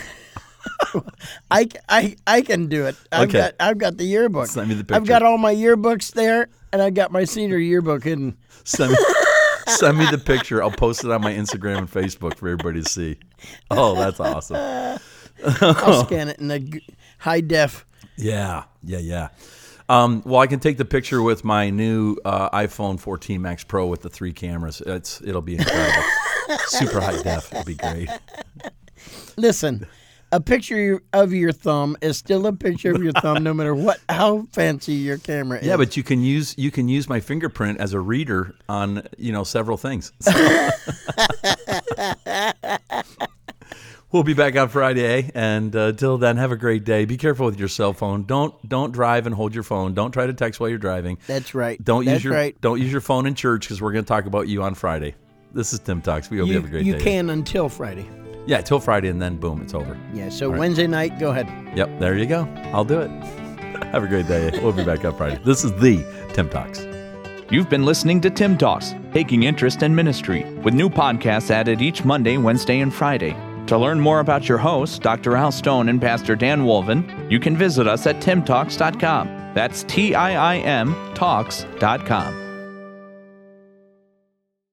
I, 1.51 1.67
I, 1.89 2.15
I 2.25 2.41
can 2.41 2.67
do 2.67 2.85
it. 2.85 2.95
I've 3.11 3.29
Okay. 3.29 3.37
got 3.39 3.53
I've 3.59 3.77
got 3.77 3.97
the 3.97 4.03
yearbook. 4.05 4.47
Send 4.47 4.69
me 4.69 4.75
the 4.75 4.83
picture. 4.83 4.95
I've 4.95 5.07
got 5.07 5.23
all 5.23 5.37
my 5.37 5.53
yearbooks 5.53 6.11
there, 6.13 6.49
and 6.73 6.81
I've 6.81 6.93
got 6.93 7.11
my 7.11 7.23
senior 7.23 7.57
yearbook 7.57 8.03
hidden. 8.03 8.37
send 8.63 8.91
me, 8.91 8.97
send 9.67 9.97
me 9.97 10.05
the 10.11 10.17
picture. 10.17 10.61
I'll 10.61 10.71
post 10.71 11.03
it 11.03 11.11
on 11.11 11.21
my 11.21 11.33
Instagram 11.33 11.77
and 11.79 11.91
Facebook 11.91 12.35
for 12.35 12.47
everybody 12.49 12.81
to 12.83 12.89
see. 12.89 13.17
Oh, 13.71 13.95
that's 13.95 14.19
awesome. 14.19 14.57
I'll 15.61 16.03
scan 16.05 16.29
it 16.29 16.39
in 16.39 16.51
a 16.51 16.61
high 17.19 17.41
def. 17.41 17.85
Yeah, 18.17 18.63
yeah, 18.83 18.99
yeah. 18.99 19.27
Um, 19.89 20.21
well, 20.25 20.41
I 20.41 20.47
can 20.47 20.59
take 20.59 20.77
the 20.77 20.85
picture 20.85 21.21
with 21.21 21.43
my 21.43 21.69
new 21.69 22.17
uh, 22.25 22.49
iPhone 22.49 22.99
14 22.99 23.41
Max 23.41 23.63
Pro 23.63 23.87
with 23.87 24.01
the 24.01 24.09
three 24.09 24.33
cameras. 24.33 24.81
It's 24.85 25.21
it'll 25.21 25.41
be 25.41 25.55
incredible. 25.55 26.03
Super 26.65 26.99
high 26.99 27.21
def. 27.21 27.51
It'll 27.51 27.63
be 27.63 27.75
great. 27.75 28.09
Listen, 29.37 29.87
a 30.31 30.41
picture 30.41 31.01
of 31.13 31.31
your 31.31 31.53
thumb 31.53 31.95
is 32.01 32.17
still 32.17 32.45
a 32.47 32.53
picture 32.53 32.91
of 32.91 33.01
your 33.01 33.13
thumb, 33.13 33.43
no 33.43 33.53
matter 33.53 33.73
what 33.73 33.99
how 34.09 34.45
fancy 34.51 34.93
your 34.93 35.17
camera 35.17 35.59
is. 35.59 35.65
Yeah, 35.65 35.77
but 35.77 35.95
you 35.95 36.03
can 36.03 36.21
use 36.21 36.53
you 36.57 36.69
can 36.69 36.89
use 36.89 37.07
my 37.07 37.21
fingerprint 37.21 37.79
as 37.79 37.93
a 37.93 37.99
reader 37.99 38.55
on 38.67 39.07
you 39.17 39.31
know 39.31 39.45
several 39.45 39.77
things. 39.77 40.11
we'll 44.11 44.23
be 44.23 44.33
back 44.33 44.55
on 44.55 44.69
Friday, 44.69 45.31
and 45.33 45.75
uh, 45.75 45.91
till 45.93 46.17
then, 46.17 46.37
have 46.37 46.51
a 46.51 46.55
great 46.55 46.83
day. 46.83 47.05
Be 47.05 47.17
careful 47.17 47.45
with 47.45 47.59
your 47.59 47.67
cell 47.67 47.93
phone. 47.93 48.23
Don't 48.23 48.53
don't 48.67 48.91
drive 48.91 49.25
and 49.25 49.35
hold 49.35 49.53
your 49.53 49.63
phone. 49.63 49.93
Don't 49.93 50.11
try 50.11 50.25
to 50.27 50.33
text 50.33 50.59
while 50.59 50.69
you're 50.69 50.77
driving. 50.77 51.17
that's 51.27 51.53
right. 51.53 51.83
Don't 51.83 52.05
that's 52.05 52.15
use 52.15 52.23
your 52.23 52.33
right. 52.33 52.59
don't 52.61 52.81
use 52.81 52.91
your 52.91 53.01
phone 53.01 53.25
in 53.25 53.35
church 53.35 53.61
because 53.61 53.81
we're 53.81 53.91
going 53.91 54.03
to 54.03 54.07
talk 54.07 54.25
about 54.25 54.47
you 54.47 54.63
on 54.63 54.75
Friday. 54.75 55.15
This 55.53 55.73
is 55.73 55.79
TIIM 55.79 56.03
Talks. 56.03 56.29
We 56.29 56.37
hope 56.37 56.47
you, 56.47 56.53
You, 56.53 56.59
have 56.59 56.67
a 56.67 56.71
great 56.71 56.85
you 56.85 56.93
day. 56.93 56.99
You 56.99 57.03
can 57.03 57.29
until 57.29 57.69
Friday. 57.69 58.07
Yeah, 58.45 58.61
till 58.61 58.79
Friday, 58.79 59.09
and 59.09 59.21
then 59.21 59.37
boom, 59.37 59.61
it's 59.61 59.73
over. 59.73 59.97
Yeah. 60.13 60.29
So 60.29 60.49
right. 60.49 60.59
Wednesday 60.59 60.87
night, 60.87 61.19
go 61.19 61.31
ahead. 61.31 61.47
Yep, 61.75 61.99
there 61.99 62.17
you 62.17 62.25
go. 62.25 62.47
I'll 62.73 62.85
do 62.85 62.99
it. 62.99 63.09
have 63.91 64.03
a 64.03 64.07
great 64.07 64.27
day. 64.27 64.51
We'll 64.61 64.73
be 64.73 64.83
back 64.83 65.03
on 65.05 65.15
Friday. 65.15 65.41
This 65.43 65.63
is 65.63 65.71
the 65.79 65.97
TIIM 66.33 66.51
Talks. 66.51 66.85
You've 67.49 67.69
been 67.69 67.85
listening 67.85 68.19
to 68.21 68.29
TIIM 68.29 68.59
Talks, 68.59 68.93
taking 69.13 69.43
interest 69.43 69.81
in 69.81 69.95
ministry, 69.95 70.43
with 70.59 70.73
new 70.73 70.89
podcasts 70.89 71.49
added 71.49 71.81
each 71.81 72.03
Monday, 72.03 72.37
Wednesday, 72.37 72.81
and 72.81 72.93
Friday. 72.93 73.35
To 73.67 73.77
learn 73.77 73.99
more 73.99 74.21
about 74.21 74.47
your 74.47 74.57
hosts, 74.57 74.97
Dr. 74.97 75.35
Al 75.35 75.51
Stone 75.51 75.89
and 75.89 76.01
Pastor 76.01 76.35
Dan 76.35 76.61
Wolven, 76.61 77.29
you 77.29 77.39
can 77.39 77.57
visit 77.57 77.85
us 77.85 78.07
at 78.07 78.17
tiimtalks.com. 78.21 79.27
That's 79.53 79.83
T 79.83 80.15
I 80.15 80.55
I 80.55 80.57
M 80.59 80.95
talks.com. 81.13 82.46